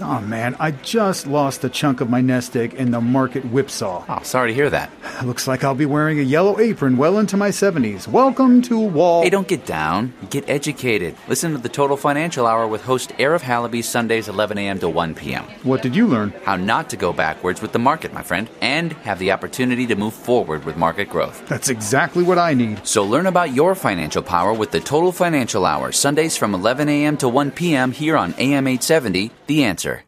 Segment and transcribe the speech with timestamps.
[0.00, 4.04] Oh man, I just lost a chunk of my nest egg in the market whipsaw.
[4.08, 4.92] Oh, sorry to hear that.
[5.24, 8.06] Looks like I'll be wearing a yellow apron well into my 70s.
[8.06, 9.22] Welcome to Wall.
[9.24, 10.14] Hey, don't get down.
[10.30, 11.16] Get educated.
[11.26, 14.78] Listen to the Total Financial Hour with host Arif Halaby Sundays 11 a.m.
[14.78, 15.42] to 1 p.m.
[15.64, 16.32] What did you learn?
[16.44, 19.96] How not to go backwards with the market, my friend, and have the opportunity to
[19.96, 21.44] move forward with market growth.
[21.48, 22.86] That's exactly what I need.
[22.86, 27.16] So learn about your financial power with the Total Financial Hour Sundays from 11 a.m.
[27.16, 27.90] to 1 p.m.
[27.90, 29.32] here on AM 870.
[29.48, 30.07] The answer.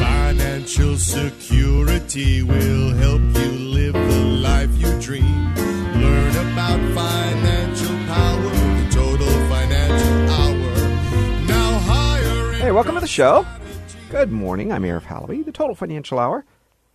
[0.00, 5.54] Financial security will help you live the life you dream.
[5.94, 10.74] Learn about financial power, the total financial hour.
[11.46, 11.78] Now.
[12.52, 13.46] Hey, welcome to the show.
[14.10, 14.72] Good morning.
[14.72, 16.44] I'm Arif Halaby, the Total Financial Hour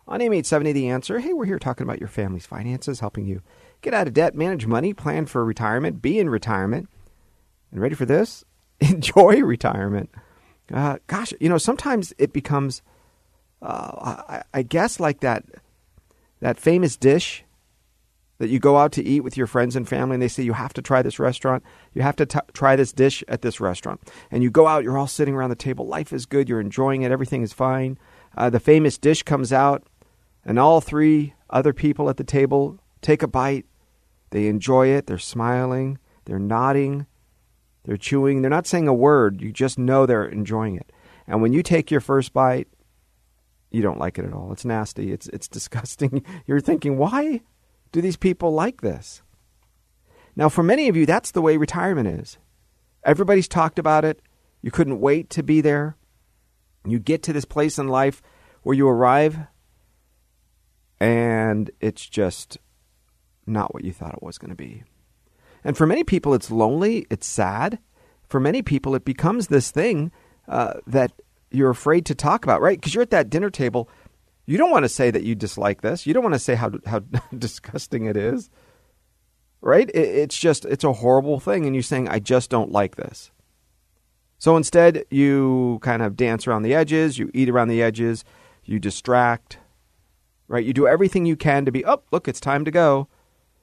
[0.08, 1.20] on AM 870 The Answer.
[1.20, 3.42] Hey, we're here talking about your family's finances, helping you
[3.82, 6.90] get out of debt, manage money, plan for retirement, be in retirement.
[7.72, 8.44] And ready for this?
[8.80, 10.10] Enjoy retirement.
[10.74, 12.82] Uh, gosh, you know, sometimes it becomes,
[13.62, 15.44] uh, I, I guess, like that
[16.40, 17.44] that famous dish
[18.40, 20.52] that you go out to eat with your friends and family, and they say you
[20.52, 24.02] have to try this restaurant, you have to t- try this dish at this restaurant,
[24.30, 27.04] and you go out, you're all sitting around the table, life is good, you're enjoying
[27.04, 27.98] it, everything is fine.
[28.36, 29.88] Uh, the famous dish comes out,
[30.44, 33.66] and all three other people at the table take a bite,
[34.32, 37.06] they enjoy it, they're smiling, they're nodding,
[37.84, 38.42] they're chewing.
[38.42, 39.42] They're not saying a word.
[39.42, 40.92] You just know they're enjoying it.
[41.28, 42.68] And when you take your first bite,
[43.72, 44.52] you don't like it at all.
[44.52, 45.12] It's nasty.
[45.12, 46.24] It's it's disgusting.
[46.46, 47.42] You're thinking, why
[47.92, 49.22] do these people like this?
[50.36, 52.38] Now, for many of you, that's the way retirement is.
[53.06, 54.22] Everybody's talked about it.
[54.62, 55.98] You couldn't wait to be there.
[56.86, 58.22] You get to this place in life
[58.64, 59.38] where you arrive,
[61.00, 62.58] and it's just
[63.46, 64.84] not what you thought it was going to be.
[65.64, 67.80] And for many people, it's lonely, it's sad.
[68.28, 70.12] For many people, it becomes this thing
[70.48, 71.12] uh, that
[71.52, 72.80] you're afraid to talk about, right?
[72.80, 73.90] Because you're at that dinner table.
[74.46, 76.06] You don't want to say that you dislike this.
[76.06, 77.00] You don't want to say how, how
[77.38, 78.50] disgusting it is,
[79.62, 79.90] right?
[79.90, 81.66] It, it's just, it's a horrible thing.
[81.66, 83.32] And you're saying, I just don't like this.
[84.40, 88.26] So instead, you kind of dance around the edges, you eat around the edges,
[88.66, 89.58] you distract,
[90.50, 90.66] right?
[90.66, 93.08] You do everything you can to be, oh, look, it's time to go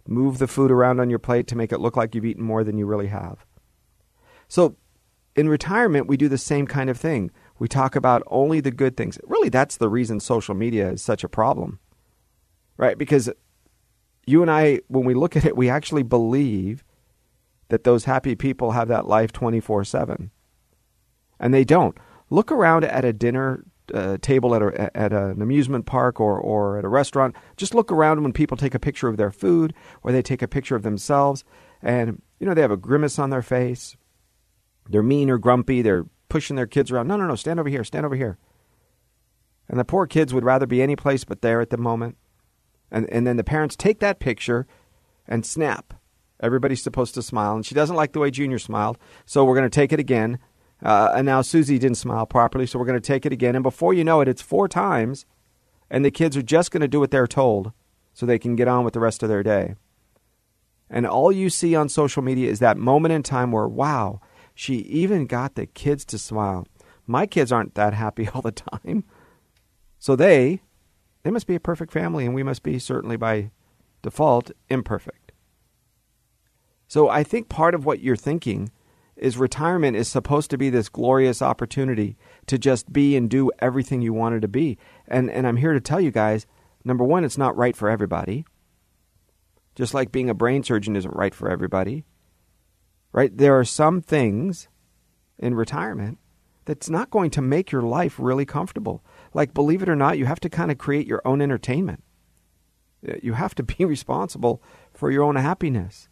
[0.06, 2.65] move the food around on your plate to make it look like you've eaten more
[2.65, 3.44] than you really have.
[4.49, 4.77] So,
[5.37, 7.31] in retirement, we do the same kind of thing.
[7.59, 9.19] We talk about only the good things.
[9.25, 11.78] Really, that's the reason social media is such a problem,
[12.77, 12.99] right?
[12.99, 13.31] Because
[14.27, 16.84] you and I, when we look at it, we actually believe
[17.69, 20.31] that those happy people have that life 24 7.
[21.39, 21.97] And they don't.
[22.28, 23.65] Look around at a dinner
[23.95, 27.91] uh, table at, a, at an amusement park or, or at a restaurant, just look
[27.91, 30.83] around when people take a picture of their food or they take a picture of
[30.83, 31.45] themselves
[31.83, 33.97] and, you know, they have a grimace on their face.
[34.89, 35.83] They're mean or grumpy.
[35.83, 37.09] They're pushing their kids around.
[37.09, 38.39] No, no, no, stand over here, stand over here.
[39.69, 42.17] And the poor kids would rather be any place but there at the moment.
[42.91, 44.67] And, and then the parents take that picture
[45.28, 45.95] and snap.
[46.43, 47.55] Everybody's supposed to smile.
[47.55, 48.99] And she doesn't like the way Junior smiled.
[49.27, 50.39] So we're going to take it again.
[50.83, 53.55] Uh, and now Susie didn't smile properly, so we're going to take it again.
[53.55, 55.27] And before you know it, it's four times,
[55.91, 57.73] and the kids are just going to do what they're told
[58.15, 59.75] so they can get on with the rest of their day.
[60.89, 64.21] And all you see on social media is that moment in time where, wow,
[64.55, 66.67] she even got the kids to smile.
[67.07, 69.05] My kids aren't that happy all the time.
[69.99, 70.63] So they
[71.23, 73.51] they must be a perfect family and we must be certainly by
[74.03, 75.33] default imperfect.
[76.89, 78.71] So I think part of what you're thinking
[79.21, 84.01] is retirement is supposed to be this glorious opportunity to just be and do everything
[84.01, 84.78] you wanted to be.
[85.07, 86.47] And and I'm here to tell you guys,
[86.84, 88.45] number 1, it's not right for everybody.
[89.75, 92.05] Just like being a brain surgeon isn't right for everybody.
[93.13, 93.37] Right?
[93.37, 94.69] There are some things
[95.39, 96.19] in retirement
[96.65, 99.05] that's not going to make your life really comfortable.
[99.34, 102.03] Like believe it or not, you have to kind of create your own entertainment.
[103.23, 104.63] You have to be responsible
[104.95, 106.09] for your own happiness.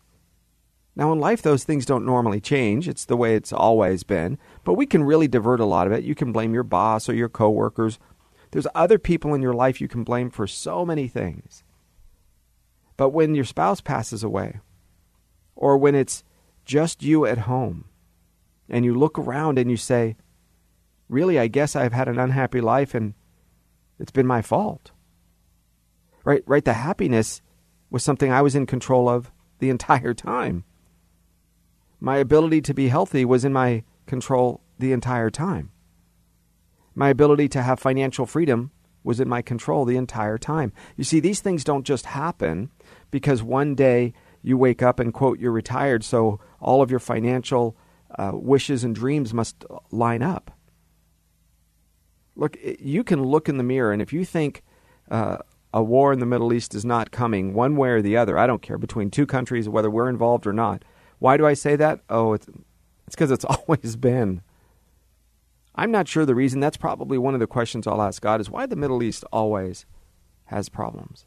[0.98, 2.88] Now, in life, those things don't normally change.
[2.88, 4.36] It's the way it's always been.
[4.64, 6.02] But we can really divert a lot of it.
[6.02, 8.00] You can blame your boss or your coworkers.
[8.50, 11.62] There's other people in your life you can blame for so many things.
[12.96, 14.58] But when your spouse passes away,
[15.54, 16.24] or when it's
[16.64, 17.84] just you at home,
[18.68, 20.16] and you look around and you say,
[21.08, 23.14] really, I guess I've had an unhappy life and
[24.00, 24.90] it's been my fault.
[26.24, 26.64] Right, right.
[26.64, 27.40] The happiness
[27.88, 29.30] was something I was in control of
[29.60, 30.64] the entire time.
[32.00, 35.70] My ability to be healthy was in my control the entire time.
[36.94, 38.70] My ability to have financial freedom
[39.04, 40.72] was in my control the entire time.
[40.96, 42.70] You see, these things don't just happen
[43.10, 44.12] because one day
[44.42, 47.76] you wake up and quote, you're retired, so all of your financial
[48.18, 50.50] uh, wishes and dreams must line up.
[52.36, 54.62] Look, you can look in the mirror, and if you think
[55.10, 55.38] uh,
[55.74, 58.46] a war in the Middle East is not coming, one way or the other, I
[58.46, 60.84] don't care, between two countries, whether we're involved or not.
[61.18, 62.00] Why do I say that?
[62.08, 62.48] Oh, it's
[63.06, 64.42] it's because it's always been.
[65.74, 66.60] I'm not sure the reason.
[66.60, 69.86] That's probably one of the questions I'll ask God is why the Middle East always
[70.46, 71.26] has problems.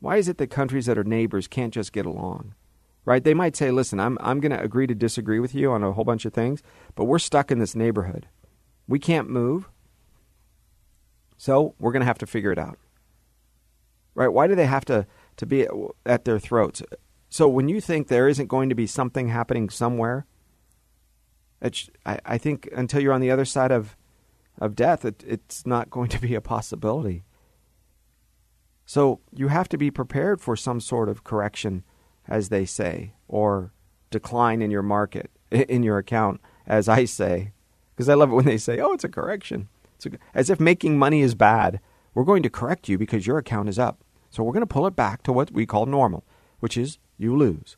[0.00, 2.54] Why is it that countries that are neighbors can't just get along?
[3.04, 3.22] Right?
[3.22, 5.92] They might say, listen, I'm, I'm going to agree to disagree with you on a
[5.92, 6.62] whole bunch of things,
[6.94, 8.26] but we're stuck in this neighborhood.
[8.88, 9.68] We can't move.
[11.36, 12.78] So we're going to have to figure it out.
[14.14, 14.28] Right?
[14.28, 15.06] Why do they have to,
[15.36, 15.66] to be
[16.04, 16.82] at their throats?
[17.32, 20.26] So when you think there isn't going to be something happening somewhere,
[22.04, 23.96] I, I think until you're on the other side of,
[24.60, 27.24] of death, it, it's not going to be a possibility.
[28.84, 31.84] So you have to be prepared for some sort of correction,
[32.28, 33.72] as they say, or
[34.10, 37.52] decline in your market, in your account, as I say.
[37.94, 39.70] Because I love it when they say, oh, it's a correction.
[39.96, 41.80] It's a, as if making money is bad.
[42.12, 44.04] We're going to correct you because your account is up.
[44.28, 46.26] So we're going to pull it back to what we call normal,
[46.60, 47.76] which is you lose.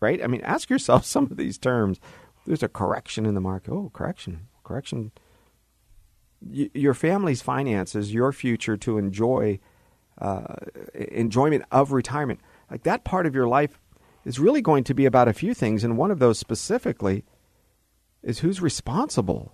[0.00, 0.22] Right?
[0.22, 2.00] I mean, ask yourself some of these terms.
[2.46, 3.72] There's a correction in the market.
[3.72, 4.48] Oh, correction.
[4.64, 5.12] Correction.
[6.40, 9.58] Y- your family's finances, your future to enjoy
[10.20, 10.54] uh,
[10.94, 12.40] enjoyment of retirement.
[12.70, 13.78] Like that part of your life
[14.24, 17.24] is really going to be about a few things, and one of those specifically
[18.22, 19.52] is who's responsible.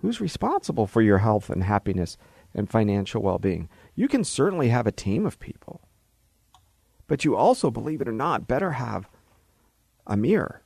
[0.00, 2.16] Who's responsible for your health and happiness
[2.54, 3.68] and financial well being?
[3.94, 5.80] You can certainly have a team of people,
[7.12, 9.06] but you also, believe it or not, better have
[10.06, 10.62] a mirror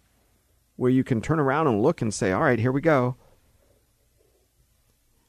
[0.77, 3.17] where you can turn around and look and say, all right, here we go.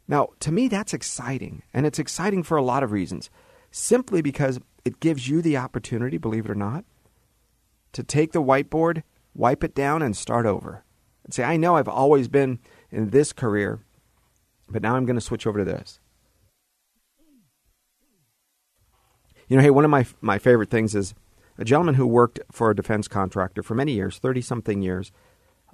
[0.08, 3.32] Now, to me, that's exciting, and it's exciting for a lot of reasons
[3.72, 6.86] simply because it gives you the opportunity, believe it or not,
[7.94, 9.02] to take the whiteboard,
[9.34, 10.84] wipe it down, and start over.
[11.24, 12.60] And say, I know I've always been
[12.92, 13.80] in this career,
[14.70, 16.00] but now I'm going to switch over to this.
[19.48, 21.14] You know, hey, one of my, my favorite things is
[21.58, 25.12] a gentleman who worked for a defense contractor for many years, 30 something years.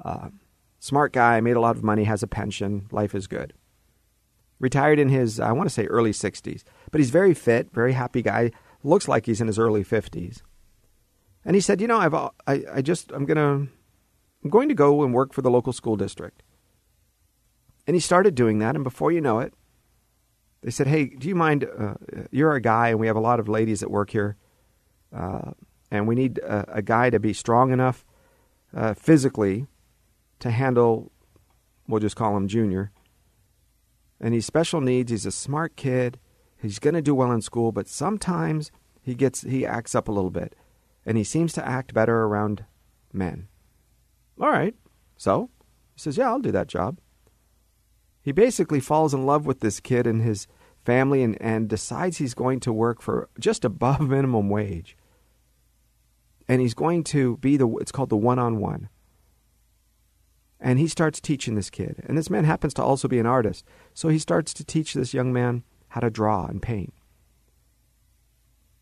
[0.04, 0.30] Uh,
[0.80, 3.54] smart guy, made a lot of money, has a pension, life is good.
[4.60, 6.64] Retired in his, I want to say, early 60s.
[6.92, 8.52] But he's very fit, very happy guy.
[8.84, 10.42] Looks like he's in his early 50s.
[11.46, 13.68] And he said, "You know, I've I, I just I'm to
[14.44, 16.42] I'm going to go and work for the local school district."
[17.86, 19.54] And he started doing that, and before you know it,
[20.64, 21.66] they said, "Hey, do you mind?
[21.66, 21.96] Uh,
[22.32, 24.38] you're a guy, and we have a lot of ladies that work here,
[25.14, 25.52] uh,
[25.92, 28.06] and we need a, a, guy to be strong enough
[28.74, 29.68] uh, physically
[30.40, 31.12] to handle.
[31.88, 32.92] We'll just call him Junior.
[34.22, 35.12] And he's special needs.
[35.12, 36.18] He's a smart kid.
[36.58, 38.72] He's going to do well in school, but sometimes
[39.02, 40.56] he gets he acts up a little bit,
[41.06, 42.64] and he seems to act better around
[43.12, 43.50] men.
[44.40, 44.76] All right,
[45.18, 45.50] so
[45.94, 47.00] he says, "Yeah, I'll do that job."
[48.22, 50.48] He basically falls in love with this kid and his
[50.84, 54.98] family, and, and decides he's going to work for just above minimum wage,
[56.48, 58.90] and he's going to be the it's called the one-on-one.
[60.60, 63.66] And he starts teaching this kid, and this man happens to also be an artist,
[63.94, 66.94] so he starts to teach this young man how to draw and paint.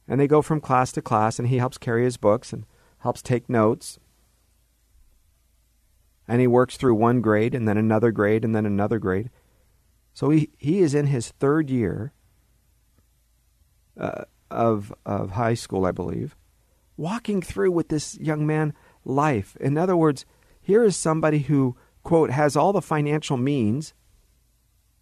[0.08, 2.66] And they go from class to class, and he helps carry his books and
[3.00, 3.98] helps take notes.
[6.28, 9.30] And he works through one grade, and then another grade, and then another grade.
[10.14, 12.14] So he, he is in his third year
[13.98, 16.36] uh, of, of high school, I believe,
[16.98, 18.74] walking through with this young man
[19.06, 19.56] life.
[19.60, 20.26] In other words,
[20.62, 23.94] here is somebody who, quote, has all the financial means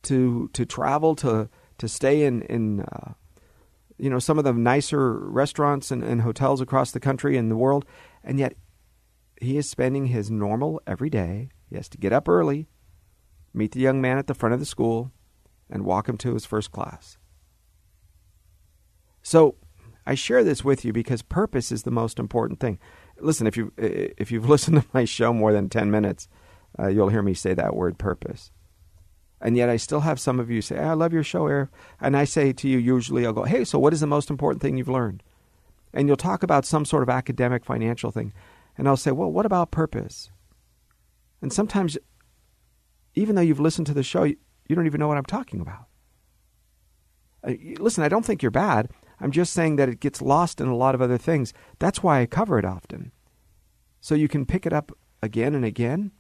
[0.03, 1.49] to, to travel to
[1.79, 3.13] to stay in in uh,
[3.97, 7.57] you know some of the nicer restaurants and, and hotels across the country and the
[7.57, 7.85] world,
[8.23, 8.53] and yet
[9.41, 11.49] he is spending his normal every day.
[11.69, 12.67] He has to get up early,
[13.53, 15.11] meet the young man at the front of the school,
[15.69, 17.17] and walk him to his first class.
[19.21, 19.55] So
[20.05, 22.79] I share this with you because purpose is the most important thing.
[23.19, 26.27] Listen, if you if you've listened to my show more than ten minutes,
[26.79, 28.51] uh, you'll hear me say that word purpose.
[29.41, 31.69] And yet I still have some of you say, I love your show, Eric.
[32.01, 34.61] And I say to you, usually I'll go, hey, so what is the most important
[34.61, 35.23] thing you've learned?
[35.93, 38.33] And you'll talk about some sort of academic financial thing.
[38.77, 40.29] And I'll say, well, what about purpose?
[41.41, 41.97] And sometimes,
[43.15, 44.37] even though you've listened to the show, you,
[44.67, 45.87] you don't even know what I'm talking about.
[47.43, 48.89] Uh, listen, I don't think you're bad.
[49.19, 51.53] I'm just saying that it gets lost in a lot of other things.
[51.79, 53.11] That's why I cover it often.
[54.01, 56.11] So you can pick it up again and again.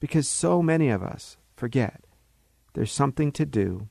[0.00, 2.04] Because so many of us forget
[2.74, 3.88] there's something to do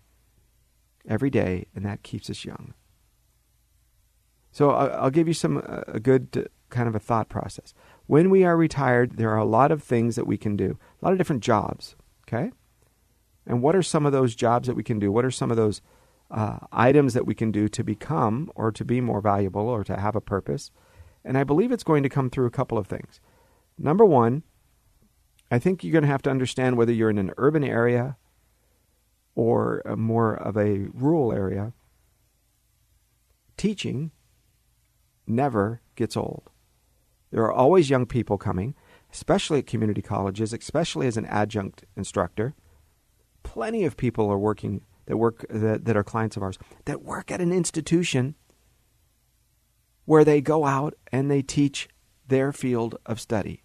[1.08, 2.74] every day, and that keeps us young.
[4.52, 7.74] So I'll give you some a good uh, kind of a thought process.
[8.06, 11.06] When we are retired, there are a lot of things that we can do, a
[11.06, 11.96] lot of different jobs.
[12.28, 12.52] Okay,
[13.46, 15.12] and what are some of those jobs that we can do?
[15.12, 15.82] What are some of those
[16.32, 19.98] uh, items that we can do to become or to be more valuable or to
[19.98, 20.72] have a purpose?
[21.26, 23.22] And I believe it's going to come through a couple of things.
[23.78, 24.44] Number one,
[25.52, 28.18] I think you're going to have to understand whether you're in an urban area
[29.36, 31.74] or more of a rural area.
[33.58, 34.12] Teaching
[35.28, 36.50] never gets old.
[37.34, 38.76] There are always young people coming,
[39.12, 42.54] especially at community colleges, especially as an adjunct instructor.
[43.42, 47.32] Plenty of people are working that work that, that are clients of ours that work
[47.32, 48.36] at an institution
[50.06, 51.90] where they go out and they teach
[52.28, 53.64] their field of study.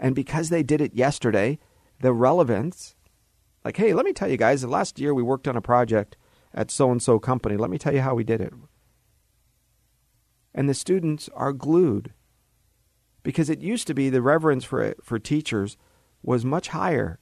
[0.00, 1.58] And because they did it yesterday,
[2.00, 2.96] the relevance,
[3.66, 6.16] like, hey, let me tell you guys, last year we worked on a project
[6.54, 7.58] at so and so company.
[7.58, 8.54] Let me tell you how we did it.
[10.54, 12.12] And the students are glued
[13.22, 15.76] because it used to be the reverence for, for teachers
[16.22, 17.18] was much higher.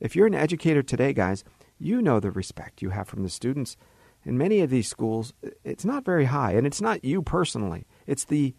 [0.00, 1.44] If you're an educator today, guys,
[1.78, 3.76] you know the respect you have from the students.
[4.24, 5.32] In many of these schools,
[5.64, 7.86] it's not very high, and it's not you personally.
[8.06, 8.54] It's the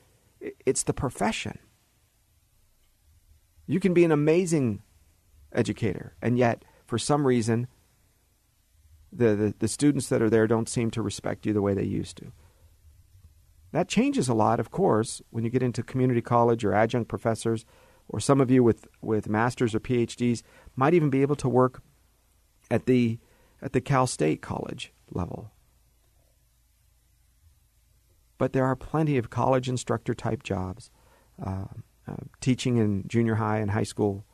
[0.65, 1.57] it's the profession.
[3.65, 4.81] You can be an amazing
[5.53, 7.67] educator, and yet for some reason
[9.15, 11.83] the, the, the students that are there don't seem to respect you the way they
[11.83, 12.31] used to.
[13.73, 17.65] That changes a lot, of course, when you get into community college or adjunct professors,
[18.07, 20.43] or some of you with, with masters or PhDs
[20.75, 21.81] might even be able to work
[22.69, 23.19] at the
[23.61, 25.51] at the Cal State College level.
[28.37, 30.91] But there are plenty of college instructor type jobs,
[31.41, 31.65] uh,
[32.07, 34.25] uh, teaching in junior high and high school.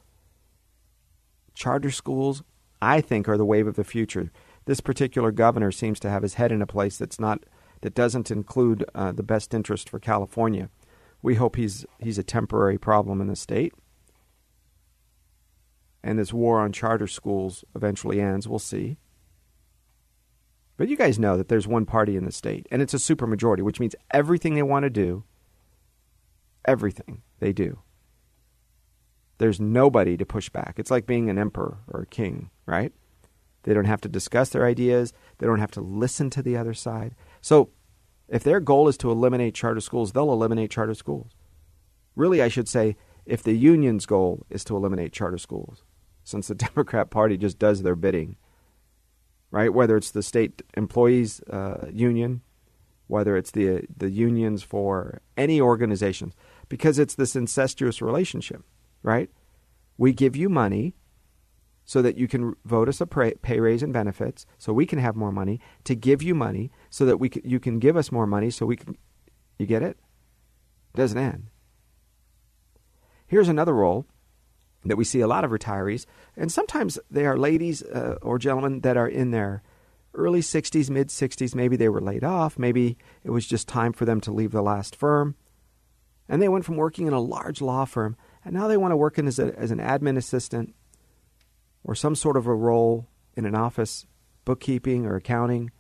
[1.54, 2.42] Charter schools,
[2.82, 4.32] I think, are the wave of the future.
[4.66, 7.44] This particular governor seems to have his head in a place that's not
[7.82, 10.70] that doesn't include uh, the best interest for California.
[11.22, 13.74] We hope he's he's a temporary problem in the state.
[16.04, 18.48] And this war on charter schools eventually ends.
[18.48, 18.98] We'll see.
[20.78, 23.64] But you guys know that there's one party in the state, and it's a supermajority,
[23.64, 25.26] which means everything they want to do,
[26.64, 27.80] everything they do.
[29.40, 30.76] There's nobody to push back.
[30.78, 32.94] It's like being an emperor or a king, right?
[33.64, 35.12] They don't have to discuss their ideas.
[35.38, 37.14] They don't have to listen to the other side.
[37.42, 37.70] So,
[38.28, 41.32] if their goal is to eliminate charter schools, they'll eliminate charter schools.
[42.16, 45.84] Really, I should say, if the union's goal is to eliminate charter schools,
[46.24, 48.36] since the Democrat Party just does their bidding,
[49.52, 49.74] right?
[49.74, 52.42] Whether it's the state employees uh, union,
[53.08, 56.36] whether it's the the unions for any organizations,
[56.68, 58.64] because it's this incestuous relationship,
[59.02, 59.30] right?
[59.98, 60.96] We give you money
[61.90, 65.16] so that you can vote us a pay raise and benefits, so we can have
[65.16, 68.28] more money to give you money, so that we can, you can give us more
[68.28, 68.96] money, so we can.
[69.58, 69.98] You get it?
[70.94, 71.48] it doesn't end.
[73.26, 74.06] Here's another role
[74.86, 76.06] that we see a lot of retirees,
[76.38, 79.64] and sometimes they are ladies uh, or gentlemen that are in their
[80.14, 81.56] early 60s, mid 60s.
[81.56, 82.60] Maybe they were laid off.
[82.60, 85.34] Maybe it was just time for them to leave the last firm.
[86.28, 88.16] And they went from working in a large law firm,
[88.46, 90.76] and now they want to work in as, a, as an admin assistant
[91.90, 94.06] or some sort of a role in an office,
[94.46, 95.72] bookkeeping or accounting,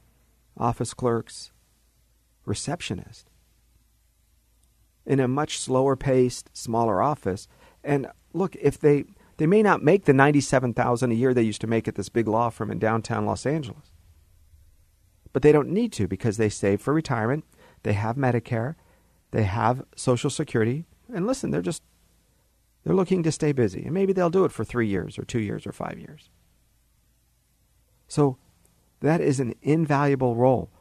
[0.57, 1.51] office clerks,
[2.45, 3.29] receptionist,
[5.05, 7.47] in a much slower paced, smaller office.
[7.83, 9.05] And look, if they
[9.37, 12.27] they may not make the 97,000 a year they used to make at this big
[12.27, 13.93] law firm in downtown Los Angeles.
[15.31, 17.45] But they don't need to because they save for retirement,
[17.83, 18.73] they have Medicare,
[19.29, 21.83] they have Social Security, and listen, they're just
[22.83, 25.39] they're looking to stay busy, and maybe they'll do it for three years, or two
[25.39, 26.29] years, or five years.
[28.07, 28.37] So
[29.01, 30.71] that is an invaluable role.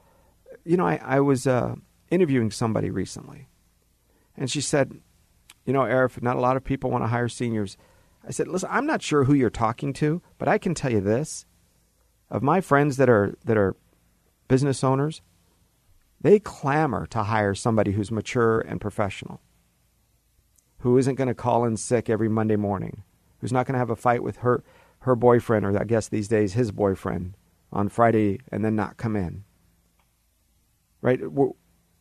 [0.65, 1.75] You know, I, I was uh,
[2.11, 3.49] interviewing somebody recently,
[4.37, 5.01] and she said,
[5.65, 7.77] You know, Arif, not a lot of people want to hire seniors.
[8.27, 11.01] I said, Listen, I'm not sure who you're talking to, but I can tell you
[11.01, 11.47] this.
[12.31, 13.75] Of my friends that are, that are
[14.49, 15.23] business owners,
[16.21, 19.41] they clamor to hire somebody who's mature and professional
[20.81, 23.03] who isn't going to call in sick every Monday morning,
[23.39, 24.63] who's not going to have a fight with her
[25.01, 27.37] her boyfriend or I guess these days his boyfriend
[27.73, 29.45] on Friday and then not come in.
[31.01, 31.21] Right?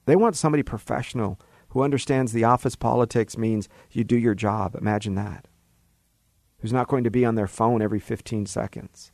[0.06, 4.76] They want somebody professional who understands the office politics means you do your job.
[4.76, 5.48] Imagine that.
[6.60, 9.12] Who's not going to be on their phone every 15 seconds.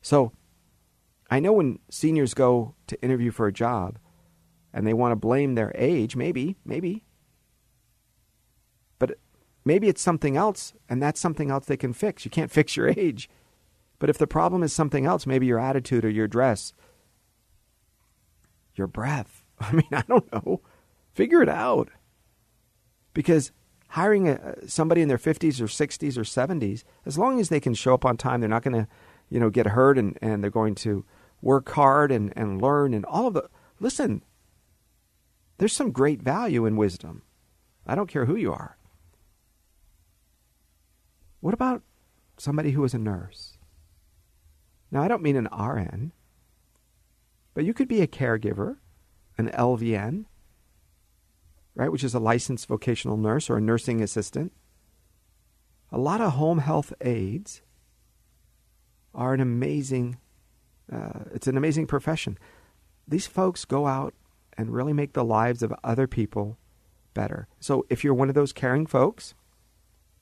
[0.00, 0.32] So,
[1.30, 3.98] I know when seniors go to interview for a job
[4.72, 7.02] and they want to blame their age, maybe, maybe.
[9.64, 12.24] Maybe it's something else, and that's something else they can fix.
[12.24, 13.28] You can't fix your age.
[13.98, 16.72] But if the problem is something else, maybe your attitude or your dress,
[18.74, 20.60] your breath, I mean, I don't know.
[21.12, 21.88] Figure it out.
[23.12, 23.52] Because
[23.88, 27.60] hiring a, uh, somebody in their 50s or 60s or 70s, as long as they
[27.60, 28.88] can show up on time, they're not going to,
[29.30, 31.04] you know, get hurt and, and they're going to
[31.40, 33.48] work hard and, and learn and all of the.
[33.78, 34.22] Listen,
[35.58, 37.22] there's some great value in wisdom.
[37.86, 38.76] I don't care who you are.
[41.44, 41.82] What about
[42.38, 43.58] somebody who is a nurse?
[44.90, 46.12] Now, I don't mean an RN,
[47.52, 48.78] but you could be a caregiver,
[49.36, 50.24] an LVN,
[51.74, 54.52] right, which is a licensed vocational nurse or a nursing assistant.
[55.92, 57.60] A lot of home health aides
[59.14, 60.16] are an amazing,
[60.90, 62.38] uh, it's an amazing profession.
[63.06, 64.14] These folks go out
[64.56, 66.56] and really make the lives of other people
[67.12, 67.48] better.
[67.60, 69.34] So if you're one of those caring folks,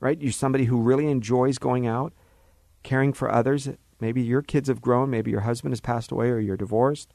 [0.03, 2.13] right, you're somebody who really enjoys going out,
[2.83, 6.41] caring for others, maybe your kids have grown, maybe your husband has passed away or
[6.41, 7.15] you're divorced.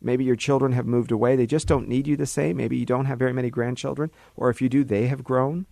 [0.00, 1.36] Maybe your children have moved away.
[1.36, 2.56] They just don't need you the same.
[2.56, 4.10] Maybe you don't have very many grandchildren.
[4.36, 5.66] Or if you do, they have grown.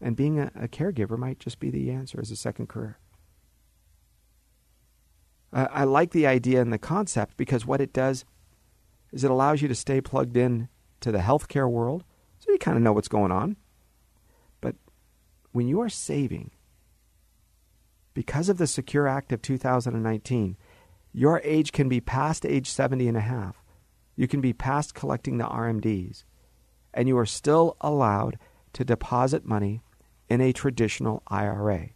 [0.00, 2.98] And being a, a caregiver might just be the answer as a second career.
[5.52, 8.24] I like the idea and the concept because what it does
[9.10, 10.68] is it allows you to stay plugged in
[11.00, 12.04] to the healthcare world,
[12.40, 13.56] so you kind of know what's going on.
[14.60, 14.74] But
[15.52, 16.50] when you are saving,
[18.14, 20.56] because of the Secure Act of 2019,
[21.12, 23.62] your age can be past age 70 and a half.
[24.16, 26.24] You can be past collecting the RMDs,
[26.92, 28.38] and you are still allowed
[28.72, 29.82] to deposit money
[30.28, 31.90] in a traditional IRA.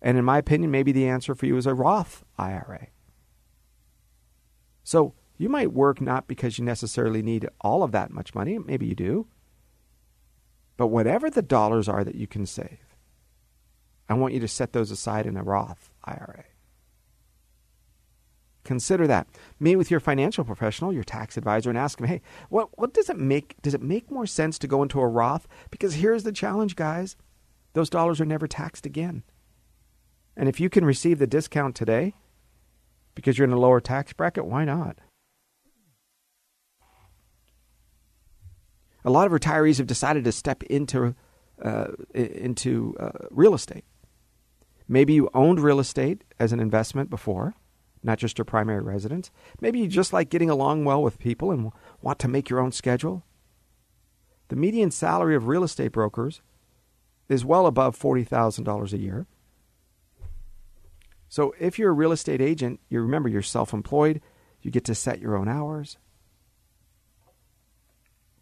[0.00, 2.88] And in my opinion, maybe the answer for you is a Roth IRA.
[4.84, 8.86] So you might work not because you necessarily need all of that much money, maybe
[8.86, 9.26] you do.
[10.76, 12.96] But whatever the dollars are that you can save,
[14.08, 16.44] I want you to set those aside in a Roth IRA.
[18.64, 19.28] Consider that.
[19.58, 22.20] Meet with your financial professional, your tax advisor, and ask them, hey,
[22.50, 23.56] what, what does it make?
[23.62, 25.48] Does it make more sense to go into a Roth?
[25.70, 27.16] Because here's the challenge, guys.
[27.72, 29.22] Those dollars are never taxed again.
[30.36, 32.14] And if you can receive the discount today
[33.14, 34.98] because you're in a lower tax bracket, why not?
[39.04, 41.14] A lot of retirees have decided to step into
[41.62, 43.84] uh, into uh, real estate.
[44.86, 47.54] Maybe you owned real estate as an investment before,
[48.02, 49.30] not just your primary residence.
[49.60, 52.72] Maybe you just like getting along well with people and want to make your own
[52.72, 53.24] schedule.
[54.48, 56.40] The median salary of real estate brokers
[57.28, 59.26] is well above $40,000 a year.
[61.28, 64.22] So if you're a real estate agent, you remember you're self-employed,
[64.62, 65.98] you get to set your own hours.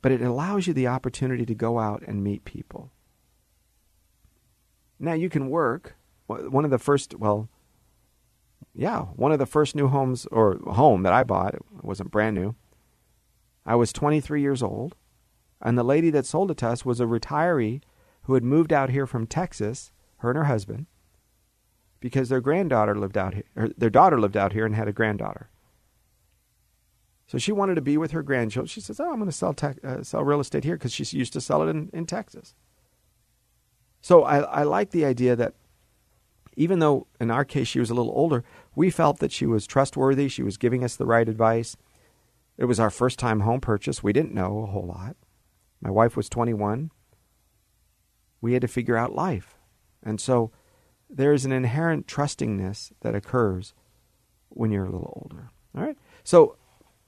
[0.06, 2.92] But it allows you the opportunity to go out and meet people.
[5.00, 5.96] Now you can work.
[6.28, 7.48] One of the first, well,
[8.72, 12.36] yeah, one of the first new homes or home that I bought, it wasn't brand
[12.36, 12.54] new.
[13.64, 14.94] I was 23 years old,
[15.60, 17.82] and the lady that sold it to us was a retiree
[18.26, 20.86] who had moved out here from Texas, her and her husband
[21.98, 25.50] because their granddaughter lived out here, their daughter lived out here and had a granddaughter.
[27.26, 28.68] So she wanted to be with her grandchildren.
[28.68, 31.04] She says, "Oh, I'm going to sell te- uh, sell real estate here because she
[31.16, 32.54] used to sell it in, in Texas."
[34.00, 35.54] So I, I like the idea that
[36.56, 39.66] even though in our case she was a little older, we felt that she was
[39.66, 40.28] trustworthy.
[40.28, 41.76] She was giving us the right advice.
[42.56, 44.02] It was our first time home purchase.
[44.02, 45.16] We didn't know a whole lot.
[45.80, 46.90] My wife was 21.
[48.40, 49.58] We had to figure out life,
[50.02, 50.52] and so
[51.10, 53.74] there is an inherent trustingness that occurs
[54.48, 55.50] when you're a little older.
[55.76, 55.98] All right?
[56.24, 56.56] So,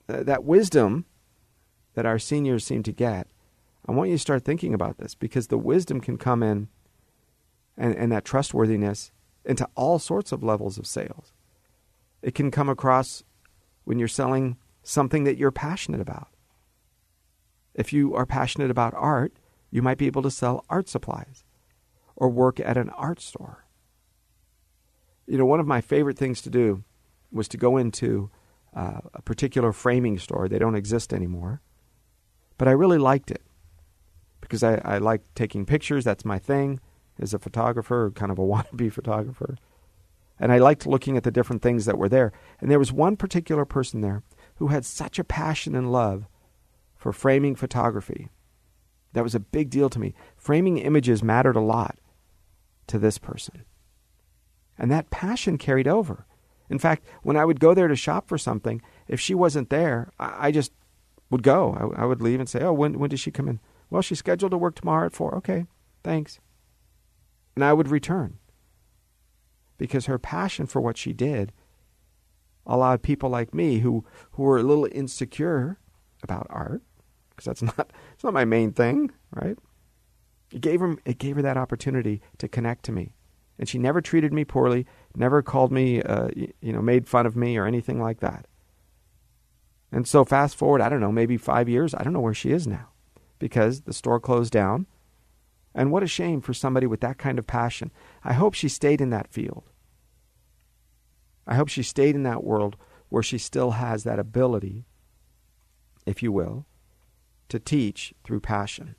[0.09, 1.05] uh, that wisdom
[1.95, 3.27] that our seniors seem to get,
[3.87, 6.69] I want you to start thinking about this because the wisdom can come in
[7.77, 9.13] and, and that trustworthiness
[9.45, 11.33] into all sorts of levels of sales.
[12.23, 13.23] It can come across
[13.85, 16.29] when you're selling something that you're passionate about.
[17.75, 19.33] If you are passionate about art,
[19.71, 21.45] you might be able to sell art supplies
[22.17, 23.65] or work at an art store
[25.29, 26.83] you know, one of my favorite things to do
[27.31, 28.31] was to go into
[28.75, 30.49] uh, a particular framing store.
[30.49, 31.61] They don't exist anymore.
[32.57, 33.43] But I really liked it
[34.41, 36.05] because I, I like taking pictures.
[36.05, 36.81] That's my thing
[37.19, 39.57] as a photographer, kind of a wannabe photographer.
[40.41, 42.33] And I liked looking at the different things that were there.
[42.61, 44.23] And there was one particular person there
[44.57, 46.27] who had such a passion and love
[46.97, 48.29] for framing photography.
[49.13, 50.15] That was a big deal to me.
[50.37, 51.99] Framing images mattered a lot
[52.89, 53.65] to this person.
[54.79, 56.27] And that passion carried over.
[56.71, 60.11] In fact, when I would go there to shop for something, if she wasn't there,
[60.19, 60.73] I, I just
[61.31, 61.75] would go.
[61.97, 63.61] I, I, would leave and say, Oh, when, when does she come in?
[63.91, 65.37] Well, she's scheduled to work tomorrow at 4.
[65.37, 65.67] Okay,
[66.05, 66.41] thanks.
[67.55, 68.39] And I would return
[69.79, 71.53] because her passion for what she did
[72.67, 75.79] allowed people like me who, who were a little insecure
[76.23, 76.83] about art,
[77.31, 79.57] because that's not, it's not my main thing, right?
[80.53, 83.13] It gave, her, it gave her that opportunity to connect to me.
[83.59, 84.87] And she never treated me poorly,
[85.19, 88.47] never called me, uh, you know, made fun of me or anything like that.
[89.91, 92.51] And so fast forward, I don't know, maybe five years, I don't know where she
[92.51, 92.89] is now
[93.39, 94.87] because the store closed down.
[95.75, 97.91] And what a shame for somebody with that kind of passion.
[98.25, 99.65] I hope she stayed in that field.
[101.47, 102.77] I hope she stayed in that world
[103.09, 104.85] where she still has that ability,
[106.05, 106.67] if you will,
[107.49, 108.97] to teach through passion.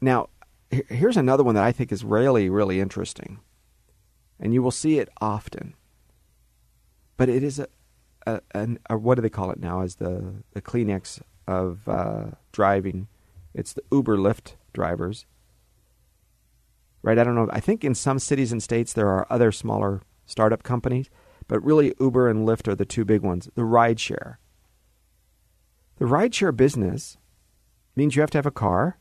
[0.00, 0.28] Now,
[0.70, 3.40] here's another one that I think is really, really interesting.
[4.40, 5.74] And you will see it often.
[7.16, 7.68] But it is a,
[8.26, 8.40] a,
[8.88, 9.82] a, what do they call it now?
[9.82, 13.08] As the, the Kleenex of uh, driving.
[13.54, 15.26] It's the Uber Lyft drivers.
[17.02, 17.18] Right?
[17.18, 17.48] I don't know.
[17.50, 21.08] I think in some cities and states there are other smaller startup companies,
[21.48, 23.48] but really Uber and Lyft are the two big ones.
[23.54, 24.36] The rideshare.
[25.96, 27.16] The rideshare business
[27.96, 28.98] means you have to have a car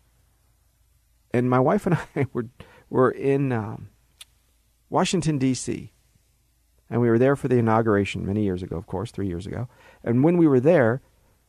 [1.33, 2.47] and my wife and I were
[2.89, 3.89] were in um,
[4.89, 5.91] Washington D.C.
[6.89, 9.67] and we were there for the inauguration many years ago, of course, three years ago.
[10.03, 11.01] And when we were there,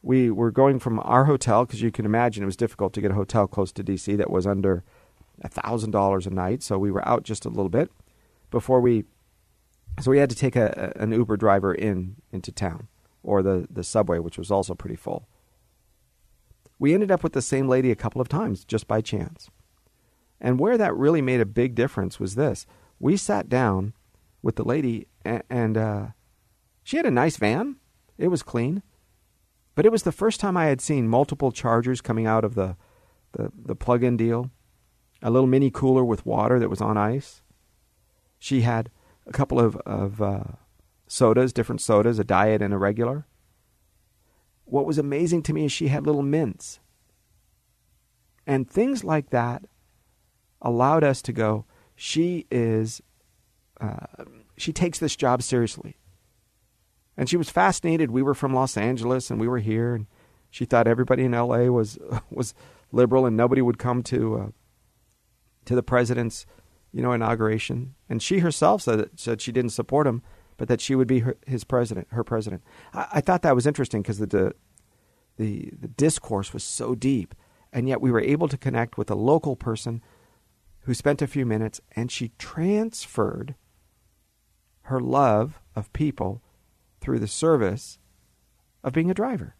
[0.03, 3.13] we were going from our hotel because you can imagine it was difficult to get
[3.13, 4.17] a hotel close to D.C.
[4.17, 4.85] that was under
[5.47, 6.63] thousand dollars a night.
[6.63, 7.91] So we were out just a little bit
[8.51, 9.05] before we.
[10.01, 12.89] So we had to take a, an Uber driver in into town
[13.23, 15.29] or the the subway, which was also pretty full.
[16.79, 19.51] We ended up with the same lady a couple of times just by chance.
[20.41, 22.67] And where that really made a big difference was this:
[22.99, 23.95] we sat down
[24.43, 26.07] with the lady, and, and uh,
[26.83, 27.77] she had a nice van.
[28.17, 28.83] It was clean,
[29.75, 32.77] but it was the first time I had seen multiple chargers coming out of the
[33.33, 34.51] the, the plug-in deal.
[35.21, 37.43] A little mini cooler with water that was on ice.
[38.39, 38.91] She had
[39.27, 40.45] a couple of of uh,
[41.09, 43.27] sodas, different sodas, a diet and a regular.
[44.65, 46.79] What was amazing to me is she had little mints.
[48.47, 49.65] And things like that
[50.61, 53.03] allowed us to go, she is,
[53.81, 54.07] uh,
[54.57, 55.97] she takes this job seriously.
[57.17, 58.13] And she was fascinated.
[58.13, 60.07] We were from Los Angeles and we were here, and
[60.51, 61.99] she thought everybody in LA was
[62.31, 62.55] was
[62.93, 64.49] liberal and nobody would come to uh,
[65.65, 66.47] to the president's
[66.93, 67.97] you know inauguration.
[68.09, 70.23] And she herself said said she didn't support him,
[70.57, 72.63] but that she would be her, his president, her president.
[72.95, 74.55] I, I thought that was interesting because the, the
[75.37, 77.35] the discourse was so deep,
[77.73, 80.03] and yet we were able to connect with a local person
[80.89, 83.55] who spent a few minutes and she transferred
[84.85, 86.43] her love of people
[86.99, 87.99] through the service
[88.83, 89.55] of being a driver.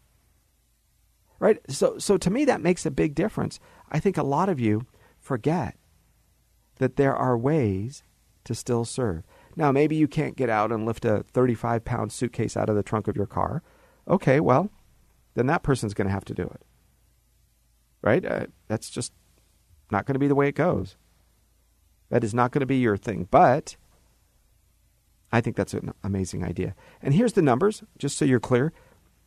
[1.37, 1.59] Right?
[1.69, 3.59] So so to me that makes a big difference.
[3.91, 4.87] I think a lot of you
[5.19, 5.77] forget
[6.77, 8.01] that there are ways
[8.45, 9.21] to still serve.
[9.55, 12.81] Now maybe you can't get out and lift a 35 pound suitcase out of the
[12.81, 13.61] trunk of your car.
[14.07, 14.71] Okay, well,
[15.35, 16.63] then that person's going to have to do it.
[18.01, 18.25] Right?
[18.25, 19.13] Uh, that's just
[19.91, 20.97] not going to be the way it goes.
[22.09, 23.27] That is not going to be your thing.
[23.29, 23.75] But
[25.31, 26.75] I think that's an amazing idea.
[27.01, 28.73] And here's the numbers, just so you're clear.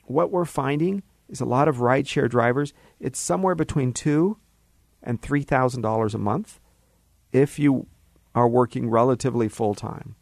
[0.05, 4.39] What we're finding is a lot of rideshare drivers, it's somewhere between two
[5.03, 6.61] and three thousand dollars a month
[7.33, 7.87] if you
[8.35, 10.15] are working relatively full time.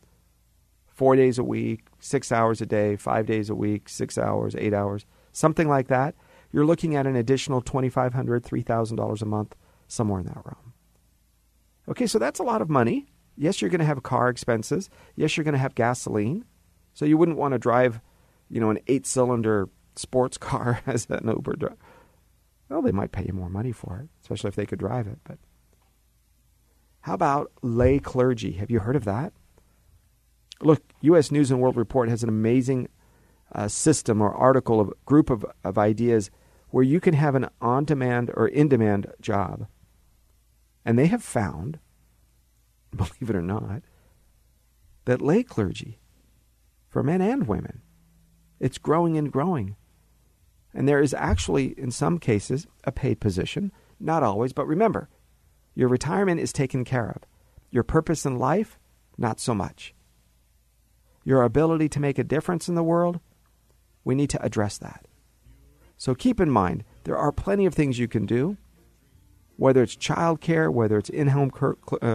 [0.87, 4.75] Four days a week, six hours a day, five days a week, six hours, eight
[4.75, 6.15] hours, something like that.
[6.53, 10.70] You're looking at an additional $2,500, $3,000 a month, somewhere in that realm.
[11.91, 13.07] Okay, so that's a lot of money.
[13.37, 14.89] Yes, you're going to have car expenses.
[15.17, 16.45] Yes, you're going to have gasoline.
[16.95, 18.01] So you wouldn't want to drive,
[18.49, 21.77] you know, an eight-cylinder sports car as an Uber driver.
[22.69, 25.19] Well, they might pay you more money for it, especially if they could drive it.
[25.25, 25.39] But
[27.01, 28.53] how about lay clergy?
[28.53, 29.33] Have you heard of that?
[30.61, 31.33] Look, U.S.
[31.33, 32.89] News and World Report has an amazing
[33.53, 36.31] uh, system or article of group of, of ideas
[36.69, 39.67] where you can have an on-demand or in-demand job
[40.85, 41.79] and they have found,
[42.97, 43.83] believe it or not,
[45.05, 45.99] that lay clergy,
[46.89, 47.83] for men and women,
[48.59, 49.77] it's growing and growing.
[50.75, 53.73] And there is actually, in some cases, a paid position.
[53.99, 55.09] Not always, but remember,
[55.75, 57.23] your retirement is taken care of.
[57.71, 58.79] Your purpose in life,
[59.19, 59.95] not so much.
[61.25, 63.21] your ability to make a difference in the world,
[64.05, 65.07] we need to address that.
[65.97, 68.57] So keep in mind, there are plenty of things you can do,
[69.61, 71.53] whether it's child care, whether it's in home
[72.01, 72.07] uh,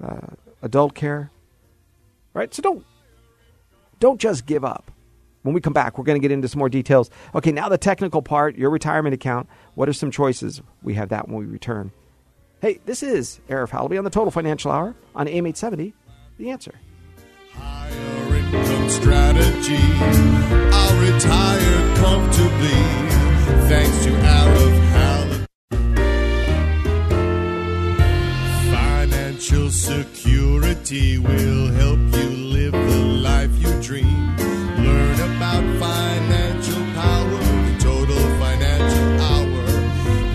[0.00, 0.26] uh,
[0.62, 1.32] adult care.
[2.32, 2.54] Right?
[2.54, 2.86] So don't,
[3.98, 4.92] don't just give up.
[5.42, 7.10] When we come back, we're going to get into some more details.
[7.34, 9.48] Okay, now the technical part, your retirement account.
[9.74, 10.62] What are some choices?
[10.82, 11.90] We have that when we return.
[12.60, 15.92] Hey, this is Arif Halaby on the Total Financial Hour on AM 870.
[16.38, 16.74] The answer.
[17.52, 19.76] Higher income strategy.
[20.72, 23.14] I'll retire comfortably
[23.68, 24.83] thanks to Arif
[29.74, 34.36] security will help you live the life you dream.
[34.36, 39.66] Learn about financial power, the Total Financial Hour.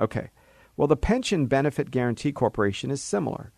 [0.00, 0.30] Okay.
[0.76, 3.52] Well, the Pension Benefit Guaranty Corporation is similar.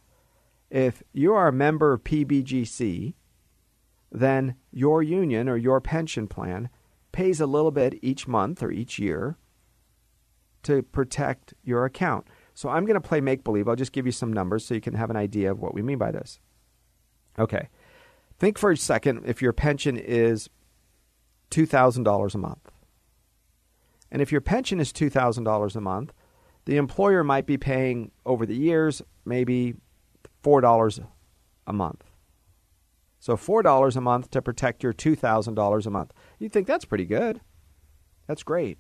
[0.71, 3.15] If you are a member of PBGC,
[4.11, 6.69] then your union or your pension plan
[7.13, 9.37] pays a little bit each month or each year
[10.67, 12.27] to protect your account.
[12.55, 13.69] So I'm going to play make believe.
[13.69, 15.83] I'll just give you some numbers so you can have an idea of what we
[15.83, 16.41] mean by this.
[17.39, 17.69] Okay.
[18.39, 20.49] Think for a second if your pension is
[21.51, 22.71] $2,000 a month.
[24.11, 26.13] And if your pension is $2,000 a month,
[26.65, 29.75] the employer might be paying over the years maybe
[30.43, 31.07] $4
[31.67, 32.05] a month.
[33.19, 36.13] So $4 a month to protect your $2,000 a month.
[36.39, 37.41] You think that's pretty good.
[38.27, 38.79] That's great.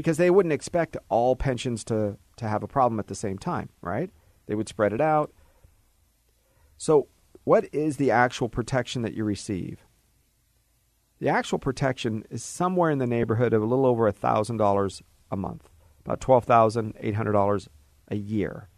[0.00, 3.68] Because they wouldn't expect all pensions to, to have a problem at the same time,
[3.82, 4.08] right?
[4.46, 5.30] They would spread it out.
[6.78, 7.08] So
[7.44, 9.84] what is the actual protection that you receive?
[11.18, 15.68] The actual protection is somewhere in the neighborhood of a little over $1,000 a month,
[16.02, 17.68] about $12,800
[18.08, 18.70] a year.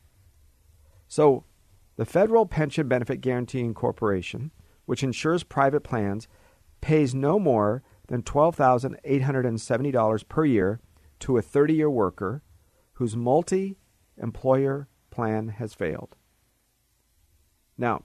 [1.07, 1.45] So,
[1.95, 4.51] the Federal Pension Benefit Guarantying Corporation,
[4.87, 6.27] which insures private plans,
[6.81, 10.81] pays no more than $12,870 per year
[11.23, 12.43] to a 30 year worker
[12.95, 13.79] whose multi
[14.17, 16.17] employer plan has failed.
[17.79, 18.03] Now,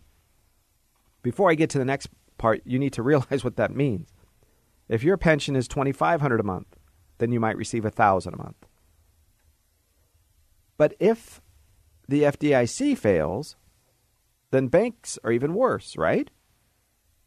[1.21, 4.13] before I get to the next part, you need to realize what that means.
[4.87, 6.77] If your pension is 2500 a month,
[7.17, 8.67] then you might receive 1000 a month.
[10.77, 11.41] But if
[12.07, 13.55] the FDIC fails,
[14.51, 16.29] then banks are even worse, right?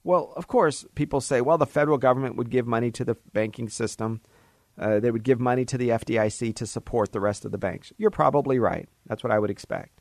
[0.03, 3.69] Well, of course, people say, well, the federal government would give money to the banking
[3.69, 4.23] system.
[4.79, 7.93] Uh, they would give money to the FDIC to support the rest of the banks.
[7.99, 8.89] You're probably right.
[9.07, 10.01] That's what I would expect.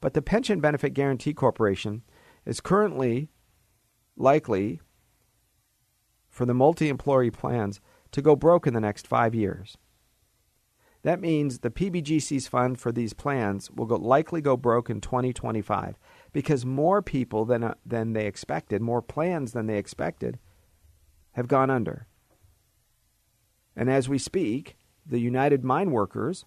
[0.00, 2.02] But the Pension Benefit Guaranty Corporation
[2.46, 3.28] is currently
[4.16, 4.80] likely
[6.28, 7.80] for the multi employee plans
[8.12, 9.76] to go broke in the next five years.
[11.02, 15.98] That means the PBGC's fund for these plans will go, likely go broke in 2025
[16.32, 20.38] because more people than, uh, than they expected, more plans than they expected,
[21.32, 22.06] have gone under.
[23.80, 26.44] And as we speak, the United Mine Workers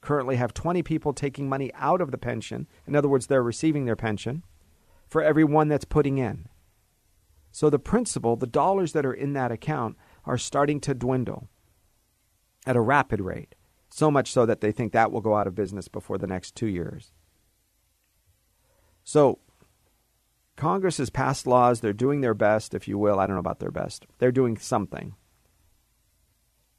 [0.00, 2.68] currently have 20 people taking money out of the pension.
[2.86, 4.44] In other words, they're receiving their pension
[5.08, 6.46] for every one that's putting in.
[7.50, 11.48] So the principal, the dollars that are in that account, are starting to dwindle
[12.64, 13.56] at a rapid rate,
[13.90, 16.54] so much so that they think that will go out of business before the next
[16.54, 17.10] two years.
[19.02, 19.40] So
[20.54, 21.80] Congress has passed laws.
[21.80, 23.18] They're doing their best, if you will.
[23.18, 24.06] I don't know about their best.
[24.18, 25.16] They're doing something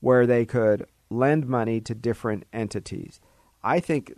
[0.02, 3.20] where they could lend money to different entities.
[3.64, 4.14] I think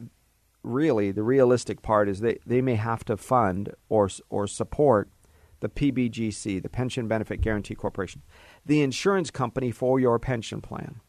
[0.63, 5.09] really the realistic part is they, they may have to fund or, or support
[5.59, 8.21] the PBGC, the Pension Benefit Guaranty Corporation,
[8.65, 10.99] the insurance company for your pension plan.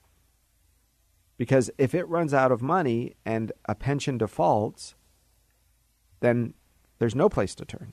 [1.36, 4.94] Because if it runs out of money and a pension defaults,
[6.20, 6.54] then
[6.98, 7.92] there's no place to turn.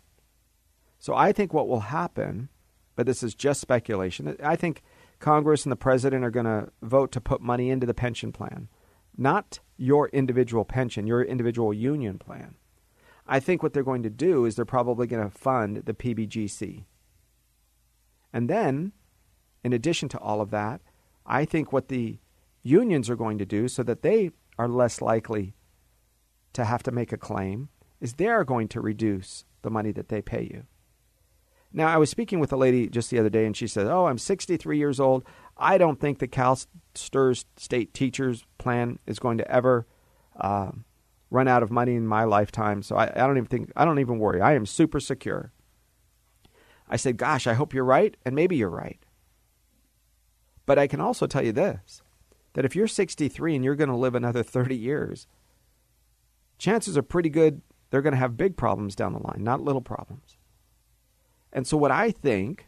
[0.99, 2.49] So I think what will happen,
[2.95, 4.83] but this is just speculation, I think
[5.21, 8.67] Congress and the president are going to vote to put money into the pension plan,
[9.15, 12.55] not your individual pension, your individual union plan.
[13.27, 16.86] I think what they're going to do is they're probably going to fund the PBGC.
[18.34, 18.93] And then,
[19.63, 20.81] in addition to all of that,
[21.25, 22.19] I think what the
[22.63, 25.53] unions are going to do so that they are less likely
[26.53, 30.21] to have to make a claim is they're going to reduce the money that they
[30.21, 30.65] pay you.
[31.73, 34.07] Now, I was speaking with a lady just the other day, and she said, Oh,
[34.07, 35.23] I'm 63 years old.
[35.57, 39.88] I don't think the CalSTRS state teachers plan is going to ever
[40.39, 40.71] uh,
[41.29, 42.81] run out of money in my lifetime.
[42.81, 44.41] So I, I don't even think, I don't even worry.
[44.41, 45.53] I am super secure.
[46.89, 48.99] I said, Gosh, I hope you're right, and maybe you're right.
[50.65, 52.01] But I can also tell you this
[52.53, 55.25] that if you're 63 and you're going to live another 30 years,
[56.57, 59.81] chances are pretty good they're going to have big problems down the line, not little
[59.81, 60.38] problems.
[61.53, 62.67] And so, what I think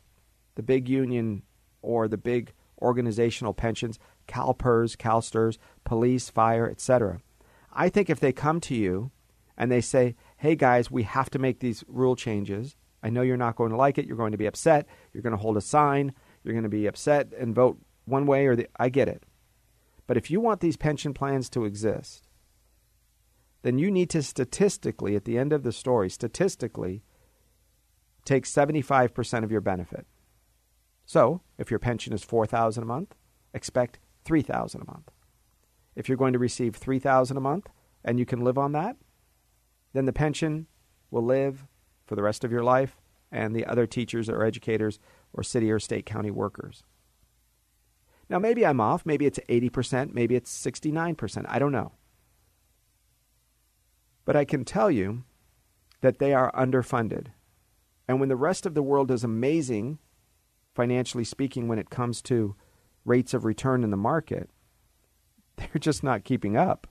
[0.55, 1.43] the big union
[1.81, 7.21] or the big organizational pensions, CalPERS, CalSTRS, police, fire, etc.,
[7.71, 9.11] I think if they come to you
[9.57, 12.75] and they say, hey guys, we have to make these rule changes.
[13.01, 14.05] I know you're not going to like it.
[14.05, 14.87] You're going to be upset.
[15.11, 16.13] You're going to hold a sign.
[16.43, 18.67] You're going to be upset and vote one way or the.
[18.77, 19.23] I get it.
[20.07, 22.27] But if you want these pension plans to exist,
[23.61, 27.01] then you need to statistically, at the end of the story, statistically,
[28.25, 30.05] take 75% of your benefit.
[31.05, 33.15] So, if your pension is 4000 a month,
[33.53, 35.11] expect 3000 a month.
[35.95, 37.69] If you're going to receive 3000 a month
[38.03, 38.95] and you can live on that,
[39.93, 40.67] then the pension
[41.11, 41.65] will live
[42.05, 42.97] for the rest of your life
[43.31, 44.99] and the other teachers or educators
[45.33, 46.83] or city or state county workers.
[48.29, 49.05] Now, maybe I'm off.
[49.05, 50.13] Maybe it's 80%.
[50.13, 51.45] Maybe it's 69%.
[51.47, 51.91] I don't know.
[54.25, 55.23] But I can tell you
[56.01, 57.27] that they are underfunded
[58.07, 59.99] and when the rest of the world is amazing,
[60.75, 62.55] financially speaking, when it comes to
[63.05, 64.49] rates of return in the market,
[65.57, 66.87] they're just not keeping up.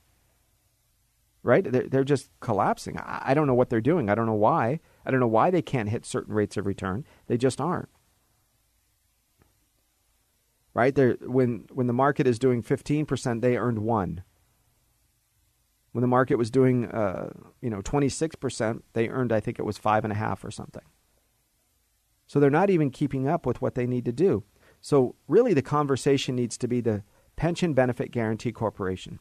[1.42, 1.70] Right?
[1.70, 2.98] They're, they're just collapsing.
[2.98, 4.09] I, I don't know what they're doing.
[4.09, 4.79] I don't know why.
[5.05, 7.05] I don't know why they can't hit certain rates of return.
[7.27, 7.88] They just aren't.
[10.72, 10.94] Right?
[10.94, 14.22] They're, when, when the market is doing 15%, they earned one.
[15.90, 19.77] When the market was doing, uh, you know, 26%, they earned, I think it was
[19.77, 20.83] five and a half or something.
[22.33, 24.45] So they're not even keeping up with what they need to do.
[24.81, 27.03] So really, the conversation needs to be the
[27.37, 29.18] Pension Benefit Guaranty Corporation.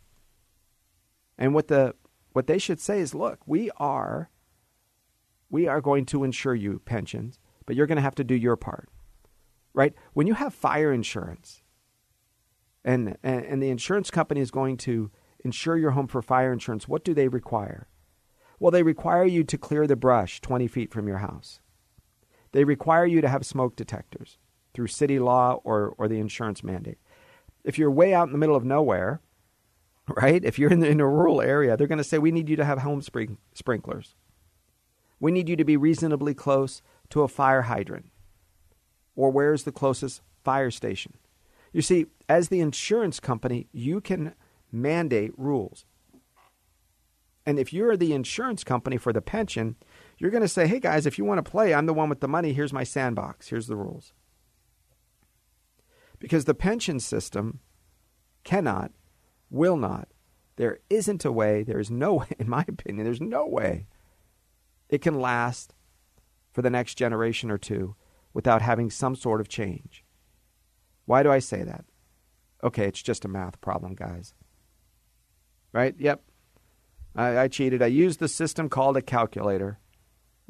[1.37, 1.95] And what the
[2.31, 4.29] what they should say is, look, we are
[5.49, 8.55] we are going to insure you pensions, but you're going to have to do your
[8.55, 8.87] part.
[9.73, 9.93] Right?
[10.13, 11.63] When you have fire insurance
[12.85, 15.11] and, and, and the insurance company is going to
[15.43, 17.89] insure your home for fire insurance, what do they require?
[18.57, 21.60] Well, they require you to clear the brush 20 feet from your house.
[22.51, 24.37] They require you to have smoke detectors
[24.73, 26.97] through city law or, or the insurance mandate.
[27.63, 29.21] If you're way out in the middle of nowhere,
[30.07, 30.43] right?
[30.43, 32.55] If you're in, the, in a rural area, they're going to say, we need you
[32.55, 34.15] to have home spring, sprinklers.
[35.19, 38.11] We need you to be reasonably close to a fire hydrant.
[39.15, 41.13] Or where's the closest fire station?
[41.71, 44.33] You see, as the insurance company, you can
[44.71, 45.85] mandate rules.
[47.45, 49.75] And if you're the insurance company for the pension,
[50.21, 52.19] you're going to say, hey guys, if you want to play, I'm the one with
[52.19, 52.53] the money.
[52.53, 53.47] Here's my sandbox.
[53.47, 54.13] Here's the rules.
[56.19, 57.59] Because the pension system
[58.43, 58.91] cannot,
[59.49, 60.09] will not,
[60.57, 63.87] there isn't a way, there is no way, in my opinion, there's no way
[64.89, 65.73] it can last
[66.51, 67.95] for the next generation or two
[68.31, 70.05] without having some sort of change.
[71.05, 71.85] Why do I say that?
[72.63, 74.35] Okay, it's just a math problem, guys.
[75.73, 75.95] Right?
[75.97, 76.21] Yep.
[77.15, 77.81] I, I cheated.
[77.81, 79.79] I used the system called a calculator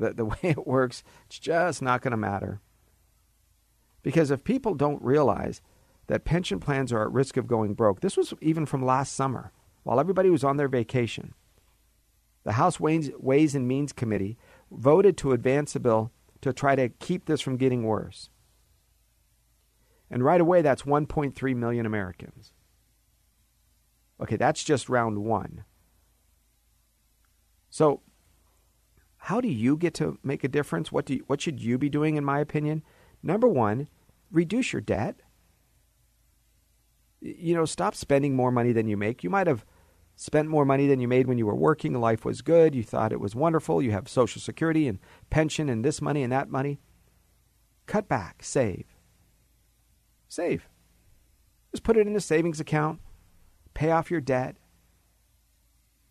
[0.02, 2.60] the, the way it works, it's just not going to matter.
[4.04, 5.62] Because if people don't realize
[6.12, 8.02] that pension plans are at risk of going broke.
[8.02, 11.34] This was even from last summer, while everybody was on their vacation.
[12.44, 14.38] The House Ways, Ways and Means Committee
[14.70, 18.30] voted to advance a bill to try to keep this from getting worse.
[20.10, 22.52] And right away, that's 1.3 million Americans.
[24.22, 25.64] Okay, that's just round one.
[27.70, 28.02] So,
[29.26, 30.92] how do you get to make a difference?
[30.92, 32.84] What, do you, what should you be doing, in my opinion?
[33.22, 33.88] Number one,
[34.32, 35.20] reduce your debt.
[37.22, 39.24] You know, stop spending more money than you make.
[39.24, 39.64] You might have
[40.16, 41.94] spent more money than you made when you were working.
[41.94, 42.74] Life was good.
[42.74, 43.80] You thought it was wonderful.
[43.80, 44.98] You have Social Security and
[45.30, 46.80] pension and this money and that money.
[47.86, 48.86] Cut back, save.
[50.30, 50.68] Save.
[51.70, 53.00] Just put it in a savings account,
[53.76, 54.56] pay off your debt.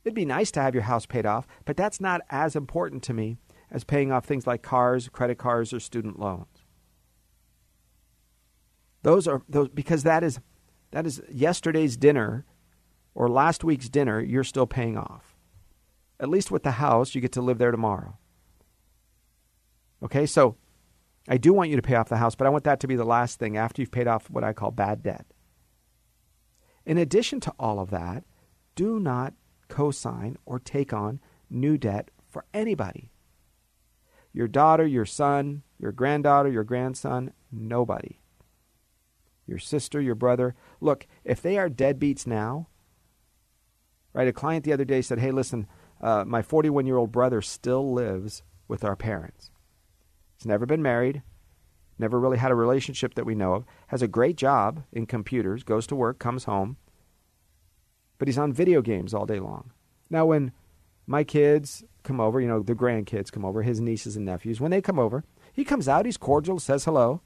[0.05, 3.15] It'd be nice to have your house paid off, but that's not as important to
[3.15, 3.37] me
[3.71, 6.65] as paying off things like cars, credit cards, or student loans.
[9.03, 10.41] Those are those because that is
[10.91, 12.45] that is yesterday's dinner
[13.15, 15.37] or last week's dinner you're still paying off.
[16.19, 18.19] At least with the house, you get to live there tomorrow.
[20.03, 20.57] Okay, so
[21.29, 22.97] I do want you to pay off the house, but I want that to be
[22.97, 25.27] the last thing after you've paid off what I call bad debt.
[26.85, 28.25] In addition to all of that,
[28.75, 29.35] do not
[29.71, 33.11] co sign or take on new debt for anybody.
[34.33, 38.21] Your daughter, your son, your granddaughter, your grandson, nobody
[39.51, 40.55] your sister, your brother.
[40.81, 42.69] Look, if they are deadbeats now,
[44.15, 44.29] right?
[44.29, 45.67] A client the other day said, hey, listen,
[46.01, 49.51] uh, my 41 year old brother still lives with our parents.
[50.39, 51.23] He's never been married,
[51.99, 55.65] never really had a relationship that we know of, has a great job in computers,
[55.65, 56.79] goes to work, comes home,
[58.21, 59.73] but he's on video games all day long.
[60.11, 60.53] Now, when
[61.07, 64.71] my kids come over, you know, the grandkids come over, his nieces and nephews, when
[64.71, 67.23] they come over, he comes out, he's cordial, says hello.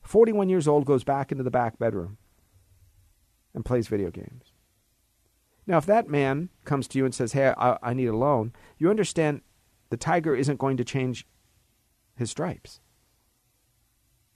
[0.00, 2.16] 41 years old, goes back into the back bedroom
[3.54, 4.54] and plays video games.
[5.66, 8.54] Now, if that man comes to you and says, Hey, I, I need a loan,
[8.78, 9.42] you understand
[9.90, 11.26] the tiger isn't going to change
[12.16, 12.80] his stripes.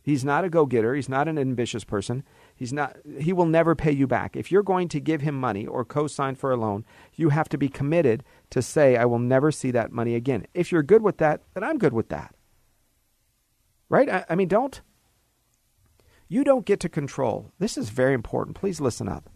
[0.03, 0.95] He's not a go getter.
[0.95, 2.25] He's not an ambitious person.
[2.63, 4.37] He's not, he will never pay you back.
[4.37, 6.85] If you're going to give him money or co sign for a loan,
[7.17, 10.47] you have to be committed to say, I will never see that money again.
[10.55, 12.37] If you're good with that, then I'm good with that.
[13.89, 14.09] Right?
[14.09, 14.81] I, I mean, don't
[16.29, 17.51] you don't get to control.
[17.59, 18.57] This is very important.
[18.57, 19.29] Please listen up.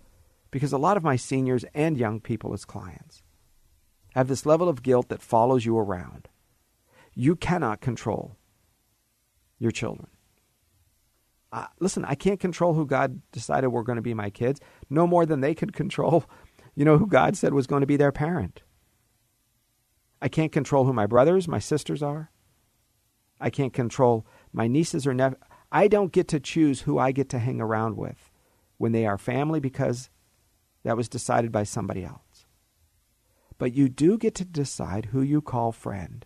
[0.53, 3.25] Because a lot of my seniors and young people as clients
[4.15, 6.29] have this level of guilt that follows you around.
[7.13, 8.37] You cannot control
[9.59, 10.11] your children.
[11.53, 15.07] Uh, listen, I can't control who God decided were going to be my kids, no
[15.07, 16.25] more than they could control,
[16.75, 18.63] you know, who God said was going to be their parent.
[20.21, 22.31] I can't control who my brothers, my sisters are.
[23.41, 25.41] I can't control my nieces or nephews.
[25.71, 28.31] I don't get to choose who I get to hang around with
[28.79, 30.11] when they are family because
[30.85, 32.47] that was decided by somebody else.
[33.59, 36.25] But you do get to decide who you call friend.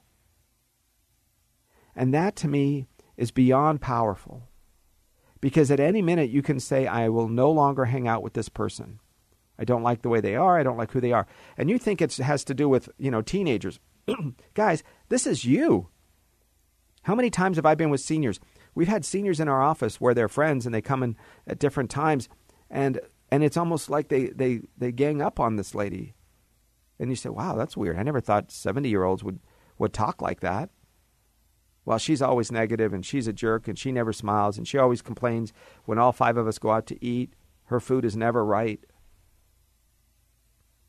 [1.97, 4.50] And that to me is beyond powerful.
[5.41, 8.49] Because at any minute you can say, I will no longer hang out with this
[8.49, 9.01] person.
[9.59, 10.59] I don't like the way they are.
[10.59, 11.27] I don't like who they are.
[11.57, 13.79] And you think it has to do with, you know, teenagers.
[14.55, 15.89] Guys, this is you.
[17.03, 18.41] How many times have I been with seniors?
[18.75, 21.17] We've had seniors in our office where they're friends and they come in
[21.47, 22.29] at different times,
[22.71, 26.15] and and it's almost like they they they gang up on this lady,
[26.99, 27.99] and you say, "Wow, that's weird.
[27.99, 29.41] I never thought seventy year olds would
[29.79, 30.71] would talk like that."
[31.91, 35.03] Well, she's always negative and she's a jerk and she never smiles and she always
[35.03, 35.53] complains
[35.87, 37.35] when all five of us go out to eat.
[37.65, 38.79] Her food is never right.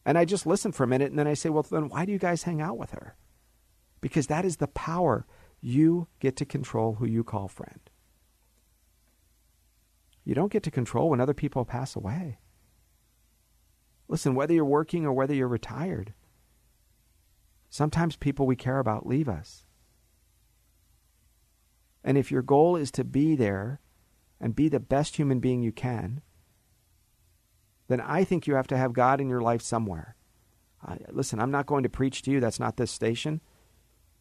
[0.06, 2.12] And I just listen for a minute and then I say, well, then why do
[2.12, 3.16] you guys hang out with her?
[4.00, 5.26] Because that is the power
[5.60, 7.90] you get to control who you call friend.
[10.24, 12.38] You don't get to control when other people pass away.
[14.08, 16.14] Listen, whether you're working or whether you're retired,
[17.72, 19.66] sometimes people we care about leave us.
[22.04, 23.80] And if your goal is to be there
[24.40, 26.22] and be the best human being you can,
[27.88, 30.16] then I think you have to have God in your life somewhere.
[30.86, 32.40] Uh, listen, I'm not going to preach to you.
[32.40, 33.42] That's not this station.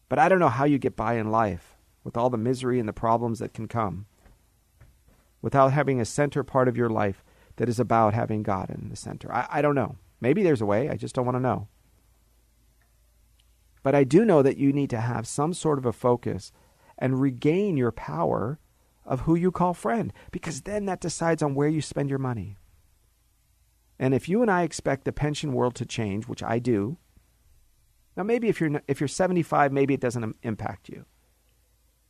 [0.09, 2.87] But I don't know how you get by in life with all the misery and
[2.87, 4.05] the problems that can come
[5.41, 7.23] without having a center part of your life
[7.55, 9.33] that is about having God in the center.
[9.33, 9.95] I, I don't know.
[10.19, 10.89] Maybe there's a way.
[10.89, 11.67] I just don't want to know.
[13.83, 16.51] But I do know that you need to have some sort of a focus
[17.01, 18.59] and regain your power
[19.05, 22.55] of who you call friend, because then that decides on where you spend your money.
[23.99, 26.97] And if you and I expect the pension world to change, which I do,
[28.15, 31.05] now, maybe if you're if you're 75, maybe it doesn't impact you,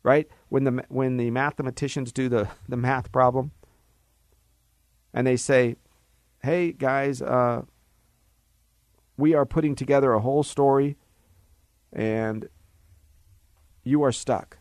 [0.03, 0.27] right?
[0.49, 3.51] When the when the mathematicians do the the math problem,
[5.13, 5.75] and they say,
[6.43, 7.63] "Hey guys, uh,
[9.15, 10.97] we are putting together a whole story,
[11.93, 12.49] and
[13.83, 14.57] you are stuck."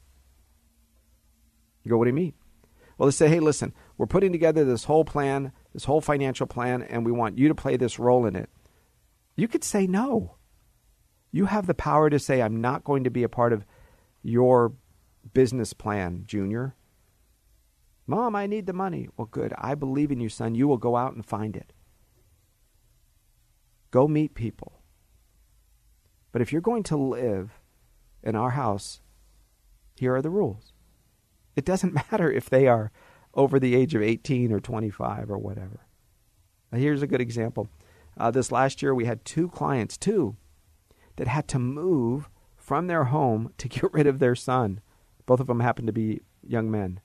[1.83, 2.35] You go, "What do you mean?"
[2.97, 6.83] Well, they say, "Hey, listen, we're putting together this whole plan, this whole financial plan,
[6.83, 8.51] and we want you to play this role in it."
[9.37, 10.37] You could say no.
[11.33, 13.65] You have the power to say, "I'm not going to be a part of
[14.23, 14.75] your
[15.33, 16.75] business plan, Junior."
[18.07, 19.09] Mom, I need the money.
[19.17, 19.55] Well, good.
[19.57, 20.57] I believe in you, son.
[20.57, 21.73] You will go out and find it.
[23.93, 24.83] Go meet people.
[26.33, 27.61] But if you're going to live
[28.23, 29.01] in our house,
[29.97, 30.73] here are the rules.
[31.61, 32.91] It doesn't matter if they are
[33.35, 35.81] over the age of 18 or 25 or whatever.
[36.73, 37.69] Now, here's a good example.
[38.17, 40.37] Uh, this last year, we had two clients, two,
[41.17, 44.81] that had to move from their home to get rid of their son.
[45.27, 47.01] Both of them happened to be young men.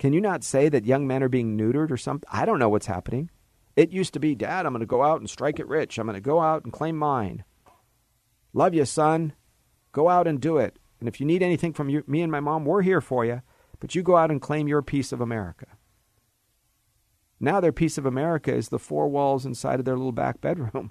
[0.00, 2.28] Can you not say that young men are being neutered or something?
[2.32, 3.30] I don't know what's happening.
[3.76, 5.96] It used to be, Dad, I'm going to go out and strike it rich.
[5.96, 7.44] I'm going to go out and claim mine.
[8.52, 9.34] Love you, son.
[9.92, 10.80] Go out and do it.
[11.04, 13.42] And if you need anything from you, me and my mom, we're here for you.
[13.78, 15.66] But you go out and claim your piece of America.
[17.38, 20.90] Now their piece of America is the four walls inside of their little back bedroom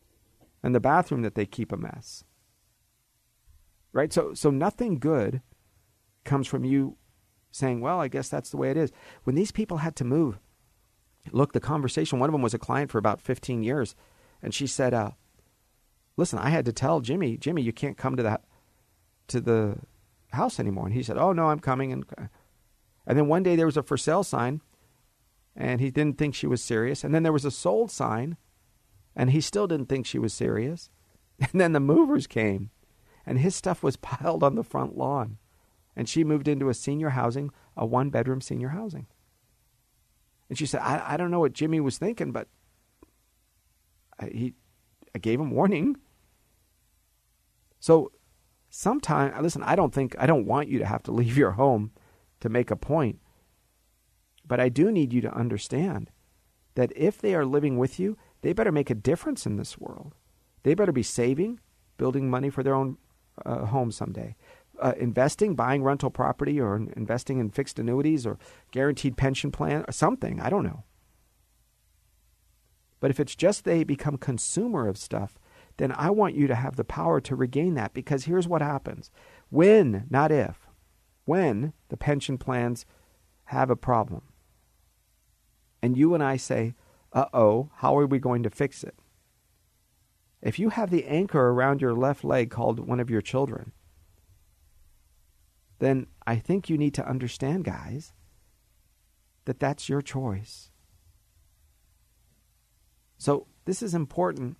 [0.64, 2.24] and the bathroom that they keep a mess.
[3.92, 4.12] Right?
[4.12, 5.40] So so nothing good
[6.24, 6.96] comes from you
[7.52, 8.90] saying, well, I guess that's the way it is.
[9.22, 10.40] When these people had to move,
[11.30, 13.94] look, the conversation, one of them was a client for about 15 years,
[14.42, 15.12] and she said, uh,
[16.16, 18.40] listen, I had to tell Jimmy, Jimmy, you can't come to the,
[19.28, 19.78] to the
[20.32, 20.86] house anymore.
[20.86, 21.92] And he said, oh, no, I'm coming.
[21.92, 22.04] And,
[23.06, 24.60] and then one day there was a for sale sign,
[25.56, 27.04] and he didn't think she was serious.
[27.04, 28.36] And then there was a sold sign,
[29.14, 30.90] and he still didn't think she was serious.
[31.40, 32.70] And then the movers came,
[33.26, 35.38] and his stuff was piled on the front lawn
[35.96, 39.06] and she moved into a senior housing, a one bedroom senior housing.
[40.48, 42.48] And she said, I, I don't know what Jimmy was thinking, but
[44.18, 44.54] I, he,
[45.14, 45.96] I gave him warning.
[47.80, 48.12] So
[48.74, 51.92] sometimes, listen, I don't think, I don't want you to have to leave your home
[52.40, 53.20] to make a point.
[54.46, 56.10] But I do need you to understand
[56.74, 60.14] that if they are living with you, they better make a difference in this world.
[60.64, 61.60] They better be saving,
[61.96, 62.98] building money for their own
[63.44, 64.36] uh, home someday
[64.80, 68.38] uh, investing, buying rental property, or investing in fixed annuities or
[68.70, 70.40] guaranteed pension plan, or something.
[70.40, 70.84] I don't know.
[73.00, 75.38] But if it's just they become consumer of stuff,
[75.76, 79.10] then I want you to have the power to regain that because here's what happens.
[79.50, 80.68] When, not if,
[81.24, 82.86] when the pension plans
[83.46, 84.22] have a problem,
[85.82, 86.74] and you and I say,
[87.12, 88.96] uh oh, how are we going to fix it?
[90.40, 93.72] If you have the anchor around your left leg called one of your children,
[95.78, 98.12] then I think you need to understand, guys,
[99.44, 100.70] that that's your choice.
[103.18, 104.58] So, this is important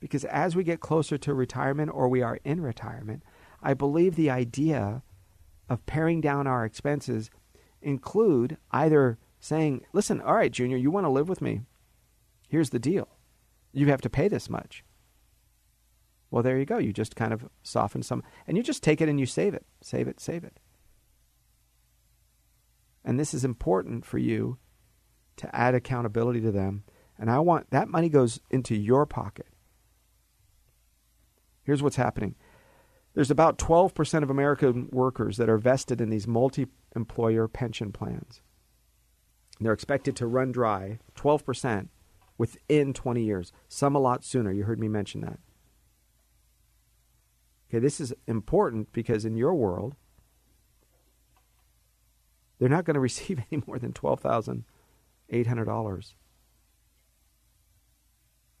[0.00, 3.22] because as we get closer to retirement or we are in retirement,
[3.62, 5.02] I believe the idea
[5.68, 7.30] of paring down our expenses
[7.82, 11.62] include either saying, listen, all right, Junior, you want to live with me.
[12.48, 13.08] Here's the deal.
[13.72, 14.84] You have to pay this much.
[16.30, 16.78] Well, there you go.
[16.78, 19.64] You just kind of soften some, and you just take it and you save it,
[19.80, 20.58] save it, save it.
[23.04, 24.58] And this is important for you
[25.36, 26.84] to add accountability to them.
[27.18, 29.46] And I want that money goes into your pocket.
[31.68, 32.34] Here's what's happening
[33.12, 36.66] there's about 12% of American workers that are vested in these multi
[36.96, 38.40] employer pension plans.
[39.60, 41.88] They're expected to run dry 12%
[42.38, 44.50] within 20 years, some a lot sooner.
[44.50, 45.40] You heard me mention that.
[47.68, 49.94] Okay, this is important because in your world,
[52.58, 56.14] they're not going to receive any more than $12,800.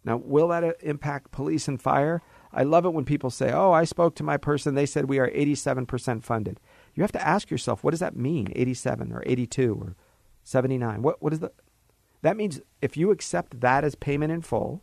[0.04, 2.20] Now, will that impact police and fire?
[2.52, 4.74] I love it when people say, Oh, I spoke to my person.
[4.74, 6.60] They said we are 87% funded.
[6.94, 8.52] You have to ask yourself, what does that mean?
[8.54, 9.96] 87 or 82 or
[10.44, 11.02] 79?
[11.02, 11.52] What, what is the.
[12.22, 14.82] That means if you accept that as payment in full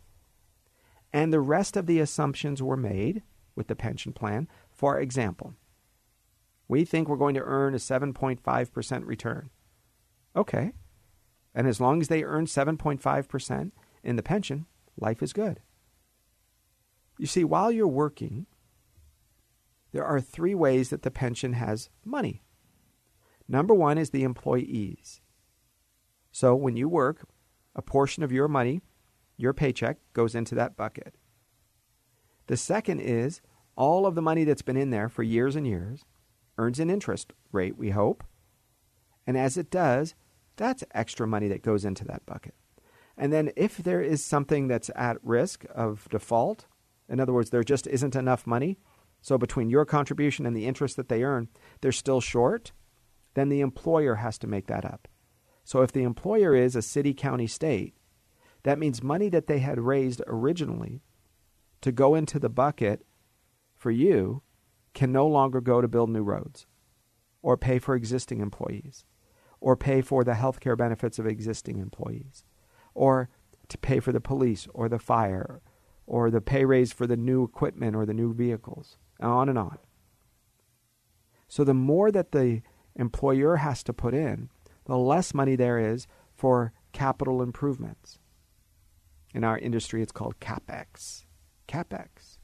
[1.12, 3.22] and the rest of the assumptions were made,
[3.56, 4.46] with the pension plan.
[4.70, 5.54] For example,
[6.68, 9.50] we think we're going to earn a 7.5% return.
[10.36, 10.72] Okay.
[11.54, 13.72] And as long as they earn 7.5%
[14.04, 14.66] in the pension,
[14.98, 15.60] life is good.
[17.18, 18.46] You see, while you're working,
[19.92, 22.42] there are three ways that the pension has money.
[23.48, 25.20] Number one is the employees.
[26.32, 27.26] So when you work,
[27.74, 28.82] a portion of your money,
[29.36, 31.14] your paycheck, goes into that bucket.
[32.46, 33.40] The second is
[33.76, 36.04] all of the money that's been in there for years and years
[36.58, 38.24] earns an interest rate, we hope.
[39.26, 40.14] And as it does,
[40.56, 42.54] That's extra money that goes into that bucket.
[43.16, 46.66] And then if there is something that's at risk of default,
[47.08, 48.78] in other words, there just isn't enough money,
[49.20, 51.48] so between your contribution and the interest that they earn,
[51.80, 52.72] they're still short,
[53.34, 55.08] then the employer has to make that up.
[55.64, 57.94] So if the employer is a city, county, state,
[58.62, 61.02] that means money that they had raised originally
[61.80, 63.04] to go into the bucket
[63.74, 64.42] for you
[64.94, 66.66] can no longer go to build new roads
[67.42, 69.04] or pay for existing employees
[69.60, 72.44] or pay for the health care benefits of existing employees
[72.94, 73.28] or
[73.68, 75.60] to pay for the police or the fire
[76.06, 79.78] or the pay raise for the new equipment or the new vehicles, on and on.
[81.48, 82.62] So the more that the
[82.94, 84.50] employer has to put in,
[84.84, 88.18] the less money there is for capital improvements.
[89.34, 91.24] In our industry, it's called capex.
[91.68, 92.38] Capex.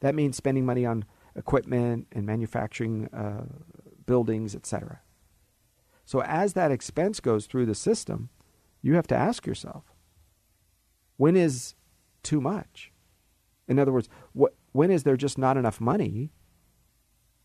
[0.00, 1.04] That means spending money on
[1.36, 3.46] equipment and manufacturing uh,
[4.04, 5.00] buildings, etc.
[6.04, 8.28] So as that expense goes through the system,
[8.82, 9.84] you have to ask yourself,
[11.16, 11.74] when is
[12.22, 12.92] too much?
[13.68, 16.30] In other words, what, when is there just not enough money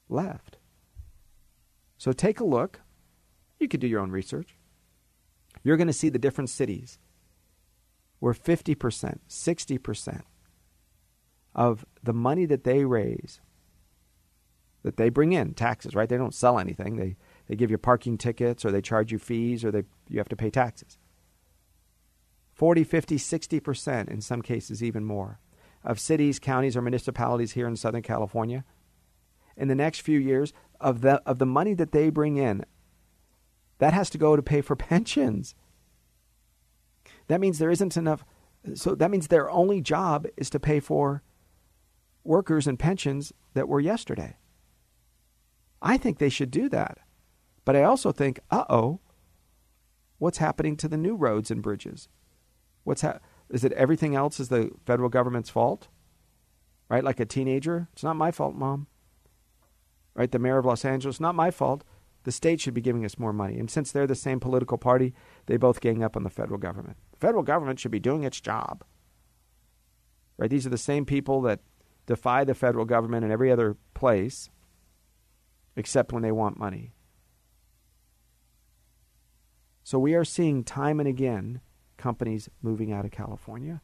[0.09, 0.57] left?
[1.97, 2.82] So take a look.
[3.59, 4.57] You could do your own research.
[5.63, 6.99] You're going to see the different cities
[8.19, 10.21] where 50%, 60%
[11.55, 13.41] of the money that they raise,
[14.84, 16.07] that they bring in, taxes, right?
[16.07, 16.97] They don't sell anything.
[16.97, 17.17] They,
[17.47, 20.36] they give you parking tickets or they charge you fees or they, you have to
[20.36, 20.97] pay taxes.
[22.57, 25.39] 40, 50, 60%, in some cases even more,
[25.83, 28.65] of cities, counties, or municipalities here in Southern California,
[29.55, 32.65] in the next few years, of the, of the money that they bring in,
[33.77, 35.53] that has to go to pay for pensions.
[37.27, 38.25] That means there isn't enough.
[38.73, 41.21] So that means their only job is to pay for
[42.23, 44.35] workers and pensions that were yesterday.
[45.79, 46.97] I think they should do that.
[47.65, 48.99] But I also think, uh oh,
[50.17, 52.09] what's happening to the new roads and bridges?
[52.88, 53.19] What's ha-
[53.49, 55.89] is it everything else is the federal government's fault?
[56.88, 57.03] Right?
[57.03, 57.89] Like a teenager?
[57.91, 58.88] It's not my fault, mom.
[60.15, 60.31] Right?
[60.31, 61.83] The mayor of Los Angeles, not my fault.
[62.23, 63.59] The state should be giving us more money.
[63.59, 65.13] And since they're the same political party,
[65.47, 66.95] they both gang up on the federal government.
[67.11, 68.85] The federal government should be doing its job.
[70.38, 70.49] Right?
[70.49, 71.59] These are the same people that
[72.05, 74.49] defy the federal government in every other place
[75.75, 76.93] except when they want money.
[79.83, 81.59] So we are seeing time and again
[81.97, 83.81] companies moving out of California.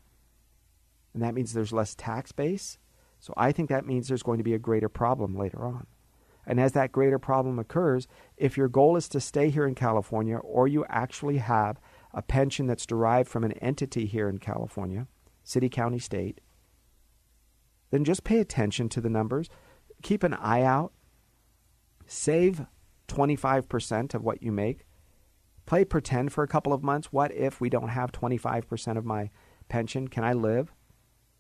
[1.14, 2.78] And that means there's less tax base.
[3.20, 5.88] So I think that means there's going to be a greater problem later on.
[6.46, 10.38] And as that greater problem occurs, if your goal is to stay here in California
[10.38, 11.80] or you actually have
[12.14, 15.08] a pension that's derived from an entity here in California,
[15.44, 16.42] city, county, state,
[17.92, 19.50] then just pay attention to the numbers.
[20.02, 20.92] Keep an eye out.
[22.06, 22.66] Save
[23.08, 24.86] 25% of what you make
[25.66, 27.12] play pretend for a couple of months.
[27.12, 29.30] What if we don't have 25% of my
[29.70, 30.08] pension?
[30.08, 30.74] Can I live?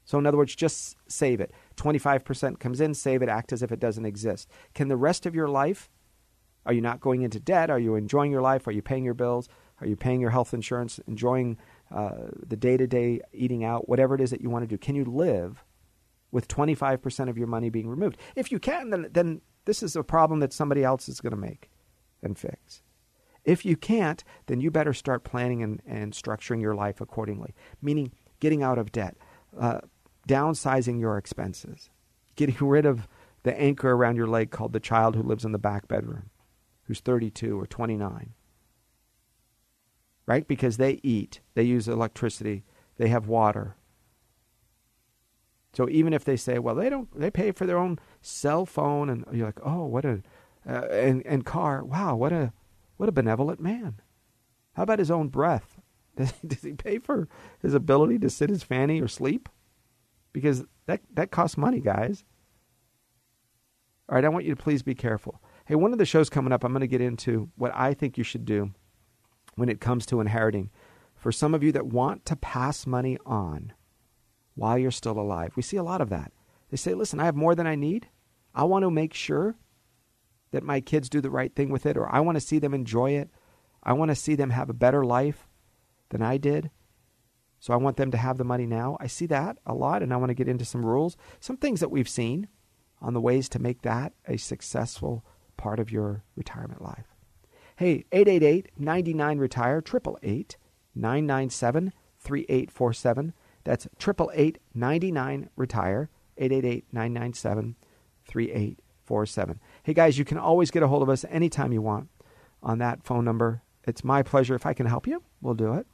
[0.06, 1.52] So, in other words, just save it.
[1.78, 4.50] 25% comes in, save it, act as if it doesn't exist.
[4.74, 5.90] Can the rest of your life,
[6.66, 7.70] are you not going into debt?
[7.70, 8.68] Are you enjoying your life?
[8.68, 9.48] Are you paying your bills?
[9.80, 11.00] Are you paying your health insurance?
[11.08, 11.58] Enjoying
[11.92, 13.88] uh, the day to day eating out?
[13.88, 14.78] Whatever it is that you want to do.
[14.78, 15.64] Can you live
[16.32, 18.18] with 25% of your money being removed?
[18.36, 21.38] If you can, then, then this is a problem that somebody else is going to
[21.38, 21.70] make
[22.22, 22.82] and fix.
[23.44, 28.12] If you can't, then you better start planning and, and structuring your life accordingly, meaning
[28.40, 29.18] getting out of debt,
[29.60, 29.80] uh,
[30.28, 31.90] downsizing your expenses,
[32.36, 33.08] getting rid of
[33.44, 36.30] the anchor around your leg called the child who lives in the back bedroom,
[36.84, 38.34] who's 32 or 29.
[40.26, 40.48] Right?
[40.48, 42.64] Because they eat, they use electricity,
[42.98, 43.76] they have water.
[45.74, 49.10] So even if they say, well, they don't, they pay for their own cell phone,
[49.10, 50.22] and you're like, oh, what a,
[50.68, 52.54] uh, and and car, wow, what a
[52.98, 54.02] what a benevolent man.
[54.74, 55.80] How about his own breath?
[56.16, 57.28] Does he, does he pay for
[57.60, 59.50] his ability to sit his fanny or sleep?
[60.32, 62.24] Because that, that costs money, guys.
[64.08, 65.42] All right, I want you to please be careful.
[65.66, 68.16] Hey, one of the shows coming up, I'm going to get into what I think
[68.16, 68.74] you should do
[69.56, 70.70] when it comes to inheriting.
[71.16, 73.74] For some of you that want to pass money on
[74.54, 76.32] while you're still alive, we see a lot of that.
[76.70, 78.08] They say, listen, I have more than I need.
[78.54, 79.56] I want to make sure
[80.54, 82.74] that my kids do the right thing with it, or I want to see them
[82.74, 83.30] enjoy it.
[83.84, 85.48] I want to see them have a better life
[86.10, 86.72] than I did.
[87.60, 88.98] So I want them to have the money now.
[89.00, 91.80] I see that a lot, and I want to get into some rules, some things
[91.80, 92.48] that we've seen
[93.02, 95.26] on the ways to make that a successful
[95.58, 97.08] part of your retirement life.
[97.76, 100.58] Hey, 888 99 Retire, 888
[100.96, 103.34] 997 3847.
[103.64, 107.76] That's 888 99 Retire, 888 997
[108.26, 108.83] 3847.
[109.84, 112.10] Hey guys, you can always get a hold of us anytime you want
[112.64, 114.56] on that phone number, it's my pleasure.
[114.56, 115.86] If I can help you, we'll do it.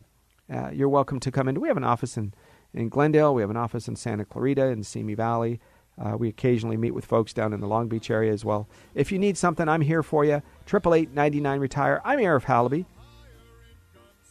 [0.51, 1.60] Uh, you're welcome to come in.
[1.60, 2.34] We have an office in,
[2.74, 3.34] in Glendale.
[3.34, 5.60] We have an office in Santa Clarita in Simi Valley.
[5.99, 8.70] Uh, we occasionally meet with folks down in the Long Beach area as well.
[8.95, 10.41] If you need something, I'm here for you.
[10.66, 12.01] Triple eight ninety nine retire.
[12.05, 12.86] I'm Arif Halaby.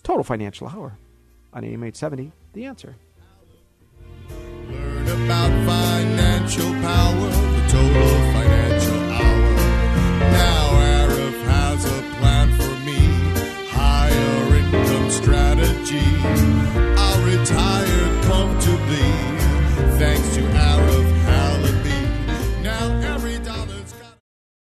[0.02, 0.96] Total Financial Hour
[1.52, 2.32] on AM eight seventy.
[2.54, 2.96] The answer.
[4.70, 8.27] Learn about financial power, the total